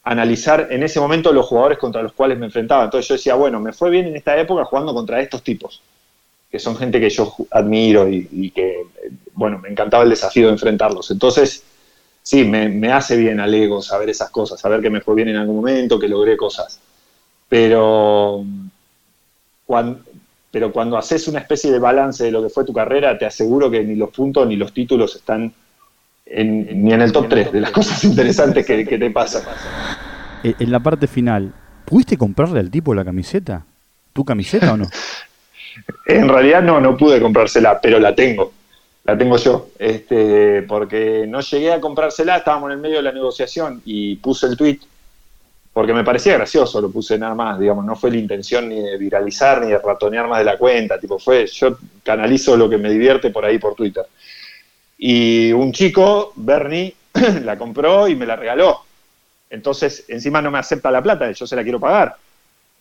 analizar 0.06 0.68
en 0.70 0.84
ese 0.84 1.00
momento 1.00 1.34
los 1.34 1.48
jugadores 1.48 1.80
contra 1.80 2.04
los 2.04 2.14
cuales 2.14 2.38
me 2.38 2.46
enfrentaba. 2.46 2.84
Entonces 2.86 3.08
yo 3.08 3.16
decía, 3.16 3.36
bueno, 3.36 3.60
me 3.60 3.74
fue 3.74 3.90
bien 3.90 4.06
en 4.06 4.16
esta 4.16 4.40
época 4.40 4.64
jugando 4.64 4.94
contra 4.94 5.20
estos 5.20 5.44
tipos, 5.44 5.82
que 6.50 6.60
son 6.60 6.78
gente 6.78 7.00
que 7.00 7.10
yo 7.10 7.36
admiro 7.50 8.08
y, 8.08 8.52
que, 8.52 8.86
bueno, 9.34 9.58
me 9.58 9.70
encantaba 9.70 10.04
el 10.04 10.12
desafío 10.12 10.46
de 10.46 10.54
enfrentarlos. 10.54 11.10
Entonces, 11.10 11.64
sí, 12.22 12.46
me, 12.46 12.92
hace 12.94 13.18
bien 13.18 13.40
al 13.40 13.54
ego 13.54 13.82
saber 13.82 14.10
esas 14.10 14.30
cosas, 14.30 14.60
saber 14.60 14.80
que 14.80 14.92
me 14.92 15.02
fue 15.02 15.16
bien 15.16 15.30
en 15.30 15.38
algún 15.38 15.56
momento, 15.56 16.00
que 16.00 16.08
logré 16.08 16.38
cosas. 16.38 16.80
Pero 17.50 18.46
cuando, 19.66 20.02
pero 20.52 20.72
cuando 20.72 20.98
haces 20.98 21.28
una 21.28 21.40
especie 21.40 21.72
de 21.72 21.80
balance 21.80 22.24
de 22.24 22.32
lo 22.32 22.44
que 22.44 22.50
fue 22.50 22.64
tu 22.64 22.74
carrera, 22.74 23.18
te 23.18 23.26
aseguro 23.26 23.72
que 23.72 23.84
ni 23.84 23.96
los 23.96 24.12
puntos 24.12 24.48
ni 24.48 24.56
los 24.56 24.72
títulos 24.72 25.16
están 25.16 25.52
ni 26.26 26.94
en 26.94 27.02
el 27.02 27.12
top 27.12 27.30
3 27.30 27.52
de 27.52 27.62
las 27.62 27.72
cosas 27.72 28.04
interesantes 28.04 28.66
que, 28.66 28.84
te 28.86 29.10
pasan. 29.12 29.44
Eh, 30.44 30.56
en 30.60 30.72
la 30.72 30.80
parte 30.80 31.08
final, 31.08 31.54
¿pudiste 31.86 32.18
comprarle 32.18 32.60
al 32.60 32.72
tipo 32.72 32.94
la 32.94 33.06
camiseta? 33.06 33.66
¿Tu 34.14 34.24
camiseta 34.26 34.74
o 34.74 34.78
no? 34.78 34.88
en 36.08 36.28
realidad 36.28 36.64
no, 36.64 36.80
no 36.80 36.98
pude 36.98 37.22
comprársela, 37.22 37.80
pero 37.82 38.00
la 38.00 38.16
tengo 38.16 38.54
la 39.06 39.16
tengo 39.16 39.38
yo, 39.38 39.68
este, 39.78 40.64
porque 40.64 41.26
no 41.28 41.40
llegué 41.42 41.72
a 41.72 41.80
comprársela, 41.80 42.38
estábamos 42.38 42.70
en 42.70 42.78
el 42.78 42.82
medio 42.82 42.98
de 42.98 43.04
la 43.04 43.12
negociación 43.12 43.82
y 43.86 44.16
puse 44.16 44.48
el 44.48 44.58
tweet 44.58 44.80
porque 45.72 45.94
me 45.94 46.06
parecía 46.06 46.36
gracioso, 46.36 46.80
lo 46.80 46.90
puse 46.90 47.20
nada 47.20 47.36
más, 47.36 47.60
digamos, 47.60 47.84
no 47.84 47.98
fue 47.98 48.10
la 48.10 48.18
intención 48.18 48.70
ni 48.70 48.80
de 48.80 48.98
viralizar 48.98 49.62
ni 49.62 49.72
de 49.72 49.78
ratonear 49.78 50.26
más 50.26 50.40
de 50.40 50.46
la 50.46 50.58
cuenta, 50.58 50.98
tipo, 50.98 51.20
fue, 51.20 51.46
yo 51.48 51.78
canalizo 52.02 52.56
lo 52.56 52.70
que 52.70 52.78
me 52.78 52.90
divierte 52.90 53.30
por 53.30 53.44
ahí 53.44 53.60
por 53.60 53.76
Twitter. 53.76 54.06
Y 54.98 55.52
un 55.52 55.72
chico, 55.72 56.34
Bernie, 56.36 56.96
la 57.44 57.58
compró 57.58 58.08
y 58.08 58.16
me 58.16 58.26
la 58.26 58.36
regaló. 58.36 58.82
Entonces, 59.50 60.06
encima 60.08 60.42
no 60.42 60.52
me 60.52 60.60
acepta 60.60 60.92
la 60.92 61.02
plata, 61.02 61.32
yo 61.32 61.46
se 61.48 61.56
la 61.56 61.64
quiero 61.64 61.80
pagar. 61.80 62.18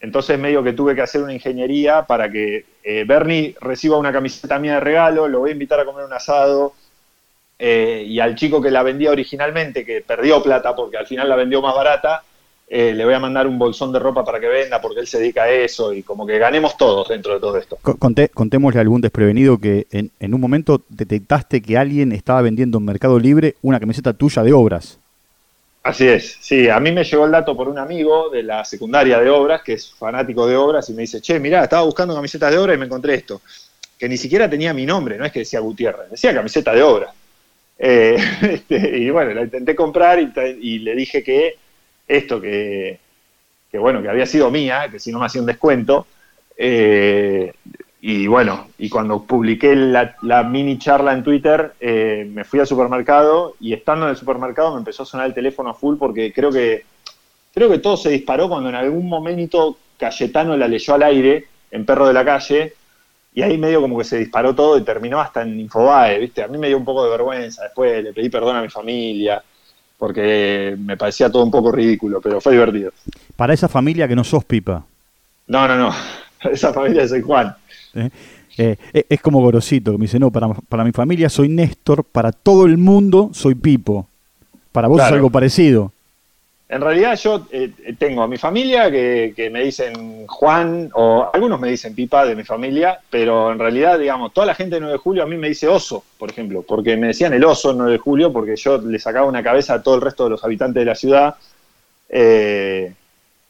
Entonces 0.01 0.39
medio 0.39 0.63
que 0.63 0.75
tuve 0.75 0.95
que 0.95 1.01
hacer 1.01 1.23
una 1.23 1.33
ingeniería 1.33 2.03
para 2.03 2.31
que 2.31 2.67
eh, 2.83 3.05
Bernie 3.07 3.57
reciba 3.59 3.97
una 3.97 4.13
camiseta 4.13 4.59
mía 4.59 4.75
de 4.75 4.81
regalo, 4.81 5.29
lo 5.29 5.39
voy 5.39 5.51
a 5.51 5.53
invitar 5.55 5.81
a 5.81 5.87
comer 5.87 6.05
un 6.05 6.13
asado, 6.13 6.75
eh, 7.59 8.05
y 8.07 8.21
al 8.21 8.35
chico 8.35 8.61
que 8.61 8.71
la 8.71 8.83
vendía 8.83 9.11
originalmente, 9.11 9.83
que 9.83 10.03
perdió 10.03 10.43
plata 10.43 10.77
porque 10.77 10.99
al 10.99 11.07
final 11.07 11.27
la 11.29 11.37
vendió 11.37 11.63
más 11.63 11.75
barata, 11.75 12.23
eh, 12.69 12.93
le 12.95 13.05
voy 13.05 13.15
a 13.15 13.21
mandar 13.21 13.47
un 13.47 13.59
bolsón 13.59 13.93
de 13.93 13.99
ropa 13.99 14.25
para 14.25 14.41
que 14.41 14.49
venda 14.49 14.81
porque 14.81 15.01
él 15.01 15.07
se 15.07 15.19
dedica 15.19 15.45
a 15.45 15.51
eso 15.51 15.93
y 15.93 16.03
como 16.03 16.27
que 16.27 16.39
ganemos 16.39 16.77
todos 16.77 17.09
dentro 17.09 17.35
de 17.35 17.41
todo 17.41 17.57
esto. 17.59 17.79
Conté, 17.99 18.29
contémosle 18.29 18.81
a 18.81 18.83
algún 18.83 19.01
desprevenido 19.01 19.59
que 19.59 19.87
en, 19.91 20.11
en 20.21 20.35
un 20.35 20.41
momento 20.41 20.83
detectaste 20.89 21.63
que 21.63 21.77
alguien 21.77 22.13
estaba 22.13 22.43
vendiendo 22.43 22.79
en 22.79 22.85
Mercado 22.85 23.19
Libre 23.19 23.57
una 23.63 23.79
camiseta 23.79 24.13
tuya 24.13 24.43
de 24.43 24.53
obras. 24.53 24.99
Así 25.85 26.09
es, 26.09 26.39
sí, 26.41 26.71
a 26.71 26.81
mí 26.81 26.93
me 26.93 27.05
llegó 27.05 27.27
el 27.27 27.33
dato 27.33 27.55
por 27.55 27.69
un 27.69 27.79
amigo 27.79 28.31
de 28.31 28.43
la 28.43 28.65
secundaria 28.65 29.21
de 29.21 29.29
obras, 29.29 29.61
que 29.61 29.75
es 29.75 29.93
fanático 29.93 30.47
de 30.47 30.57
obras, 30.57 30.89
y 30.89 30.95
me 30.95 31.03
dice, 31.03 31.21
che, 31.21 31.39
mirá, 31.39 31.63
estaba 31.63 31.83
buscando 31.83 32.15
camisetas 32.15 32.51
de 32.51 32.57
obras 32.57 32.77
y 32.77 32.79
me 32.79 32.87
encontré 32.87 33.17
esto, 33.17 33.43
que 33.99 34.09
ni 34.09 34.17
siquiera 34.17 34.49
tenía 34.49 34.73
mi 34.73 34.87
nombre, 34.87 35.19
no 35.19 35.27
es 35.27 35.33
que 35.33 35.41
decía 35.41 35.61
Gutiérrez, 35.61 36.11
decía 36.11 36.33
camiseta 36.33 36.73
de 36.73 36.83
obras. 36.83 37.15
Eh, 37.79 38.17
este, 38.43 38.97
y 38.99 39.11
bueno, 39.11 39.35
la 39.35 39.43
intenté 39.43 39.77
comprar 39.77 40.19
y, 40.19 40.79
le 40.79 40.95
dije 40.95 41.23
que 41.23 41.59
esto, 42.07 42.41
que, 42.41 42.99
bueno, 43.73 44.03
que 44.03 44.09
había 44.09 44.27
sido 44.27 44.51
mía, 44.51 44.89
que 44.91 44.99
si 44.99 45.11
no 45.11 45.19
me 45.19 45.27
hacía 45.27 45.41
un 45.41 45.47
descuento, 45.47 46.07
eh, 46.57 47.53
y 48.01 48.27
bueno, 48.27 48.69
y 48.77 48.91
cuando 48.91 49.23
publiqué 49.23 49.75
la, 49.75 50.43
mini 50.43 50.79
charla 50.79 51.15
en 51.15 51.25
Twitter, 51.25 51.73
eh, 51.81 52.29
me 52.31 52.45
fui 52.45 52.61
al 52.61 52.67
supermercado 52.67 53.55
y 53.61 53.73
estando 53.73 54.05
en 54.05 54.11
el 54.11 54.17
supermercado 54.17 54.73
me 54.73 54.79
empezó 54.79 55.05
a 55.05 55.07
sonar 55.07 55.27
el 55.27 55.33
teléfono 55.33 55.71
a 55.71 55.75
full 55.75 55.97
porque 55.97 56.31
creo 56.31 56.53
que, 56.53 56.85
creo 57.55 57.71
que 57.71 57.79
todo 57.79 57.97
se 57.97 58.11
disparó 58.11 58.49
cuando 58.49 58.69
en 58.69 58.75
algún 58.75 59.09
momento 59.09 59.79
Cayetano 59.99 60.55
la 60.55 60.69
leyó 60.69 60.95
al 60.95 61.03
aire 61.05 61.47
en 61.71 61.87
Perro 61.87 62.07
de 62.07 62.13
la 62.13 62.27
Calle 62.27 62.75
y 63.33 63.41
ahí 63.41 63.57
medio 63.57 63.81
como 63.81 63.97
que 63.97 64.05
se 64.05 64.19
disparó 64.19 64.55
todo 64.55 64.77
y 64.77 64.85
terminó 64.85 65.19
hasta 65.19 65.41
en 65.41 65.59
Infobae, 65.59 66.19
¿viste? 66.19 66.43
A 66.43 66.49
mí 66.49 66.59
me 66.59 66.69
dio 66.69 66.77
un 66.77 66.85
poco 66.85 67.05
de 67.05 67.11
vergüenza, 67.11 67.63
después 67.63 68.05
le 68.05 68.13
pedí 68.13 68.29
perdón 68.29 68.57
a 68.57 68.63
mi 68.63 68.69
familia 68.69 69.43
porque 70.05 70.77
me 70.79 70.99
parecía 70.99 71.33
todo 71.33 71.43
un 71.43 71.51
poco 71.51 71.73
ridículo, 71.73 72.21
pero 72.21 72.39
fue 72.39 72.53
divertido. 72.53 72.93
Para 73.37 73.55
esa 73.55 73.71
familia 73.71 74.07
que 74.07 74.15
no 74.15 74.23
sos 74.23 74.45
pipa. 74.45 74.85
No, 75.47 75.67
no, 75.67 75.79
no, 75.79 75.95
esa 76.53 76.75
familia 76.75 77.09
soy 77.09 77.23
Juan. 77.23 77.57
¿eh? 77.95 78.11
Eh, 78.59 78.77
e, 78.93 79.07
es 79.09 79.23
como 79.23 79.41
Gorosito, 79.41 79.93
que 79.93 79.97
me 79.97 80.03
dice, 80.03 80.19
no, 80.19 80.31
para, 80.31 80.49
para 80.69 80.85
mi 80.85 80.93
familia 80.93 81.31
soy 81.31 81.49
Néstor, 81.49 82.05
para 82.05 82.33
todo 82.33 82.67
el 82.67 82.77
mundo 82.77 83.31
soy 83.33 83.55
Pipo. 83.55 84.07
Para 84.73 84.89
vos 84.89 85.01
es 85.01 85.07
algo 85.07 85.31
parecido. 85.31 85.94
En 86.75 86.81
realidad 86.81 87.17
yo 87.17 87.47
eh, 87.53 87.71
tengo 87.97 88.25
a 88.25 88.27
mi 88.27 88.37
familia 88.37 88.91
que, 88.91 89.49
me 89.53 89.63
dicen 89.63 90.27
Juan, 90.27 90.91
o 90.95 91.31
algunos 91.33 91.61
me 91.61 91.71
dicen 91.71 91.95
Pipa 91.95 92.27
de 92.27 92.35
mi 92.35 92.43
familia, 92.43 92.99
pero 93.09 93.53
en 93.53 93.61
realidad, 93.61 93.97
digamos, 93.97 94.33
toda 94.33 94.49
la 94.49 94.57
gente 94.57 94.75
de 94.75 94.81
9 94.81 94.95
de 94.95 94.99
julio 94.99 95.23
a 95.23 95.27
mí 95.27 95.37
me 95.37 95.47
dice 95.47 95.69
oso, 95.69 96.03
por 96.19 96.33
ejemplo, 96.33 96.63
porque 96.63 96.97
me 96.97 97.07
decían 97.07 97.33
el 97.33 97.45
oso 97.45 97.73
9 97.75 97.93
de 97.93 97.99
julio, 97.99 98.33
porque 98.33 98.57
yo 98.57 98.79
le 98.79 98.99
sacaba 98.99 99.29
una 99.29 99.41
cabeza 99.41 99.75
a 99.75 99.83
todo 99.85 99.95
el 99.95 100.01
resto 100.01 100.25
de 100.25 100.31
los 100.31 100.43
habitantes 100.43 100.81
de 100.81 100.85
la 100.85 100.97
ciudad. 100.97 101.37
Eh, 102.09 102.93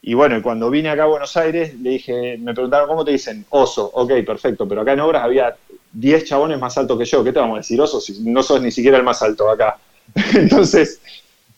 y 0.03 0.13
bueno, 0.13 0.43
cuando 0.43 0.69
vine 0.69 0.91
acá 0.91 1.05
a 1.05 1.07
Buenos 1.07 1.35
Aires, 1.39 1.81
le 1.81 1.91
dije, 1.91 2.37
me 2.37 2.53
preguntaron, 2.53 2.87
¿cómo 2.87 3.07
te 3.07 3.13
dicen? 3.13 3.47
Oso, 3.49 3.91
ok, 3.95 4.13
perfecto, 4.27 4.69
pero 4.69 4.83
acá 4.83 4.93
en 4.93 5.01
Obras 5.01 5.25
había 5.25 5.57
10 5.93 6.25
chabones 6.27 6.61
más 6.61 6.77
altos 6.77 6.99
que 6.99 7.07
yo, 7.07 7.25
¿qué 7.25 7.33
te 7.33 7.41
vamos 7.41 7.55
a 7.55 7.61
decir 7.61 7.81
oso 7.81 8.03
si 8.03 8.21
no 8.23 8.43
sos 8.43 8.61
ni 8.61 8.71
siquiera 8.71 8.99
el 8.99 9.03
más 9.03 9.23
alto 9.23 9.49
acá? 9.49 9.79
Entonces, 10.35 11.01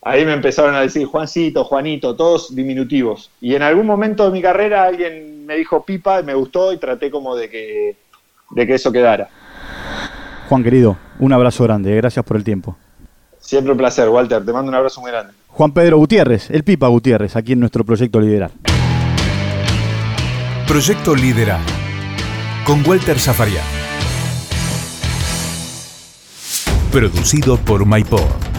ahí 0.01 0.25
me 0.25 0.33
empezaron 0.33 0.75
a 0.75 0.81
decir 0.81 1.05
Juancito, 1.05 1.63
Juanito, 1.63 2.15
todos 2.15 2.55
diminutivos. 2.55 3.29
Y 3.41 3.55
en 3.55 3.61
algún 3.61 3.85
momento 3.85 4.25
de 4.25 4.31
mi 4.31 4.41
carrera 4.41 4.83
alguien 4.83 5.45
me 5.45 5.55
dijo 5.55 5.83
pipa, 5.83 6.21
me 6.21 6.33
gustó 6.33 6.73
y 6.73 6.77
traté 6.77 7.09
como 7.11 7.35
de 7.35 7.49
que, 7.49 7.95
de 8.51 8.67
que 8.67 8.75
eso 8.75 8.91
quedara. 8.91 9.29
Juan 10.49 10.63
querido, 10.63 10.97
un 11.19 11.33
abrazo 11.33 11.63
grande, 11.63 11.95
gracias 11.95 12.23
por 12.23 12.37
el 12.37 12.43
tiempo. 12.43 12.77
Siempre 13.39 13.71
un 13.71 13.77
placer, 13.77 14.09
Walter, 14.09 14.45
te 14.45 14.51
mando 14.51 14.69
un 14.69 14.75
abrazo 14.75 15.01
muy 15.01 15.11
grande. 15.11 15.33
Juan 15.47 15.71
Pedro 15.71 15.97
Gutiérrez, 15.97 16.49
el 16.51 16.63
Pipa 16.63 16.87
Gutiérrez, 16.87 17.35
aquí 17.35 17.53
en 17.53 17.59
nuestro 17.59 17.83
proyecto 17.83 18.19
Liderar. 18.19 18.51
Proyecto 20.67 21.15
Liderar, 21.15 21.61
con 22.65 22.85
Walter 22.85 23.19
Zafarian. 23.19 23.63
Producido 26.91 27.57
por 27.57 27.85
MyPod. 27.85 28.56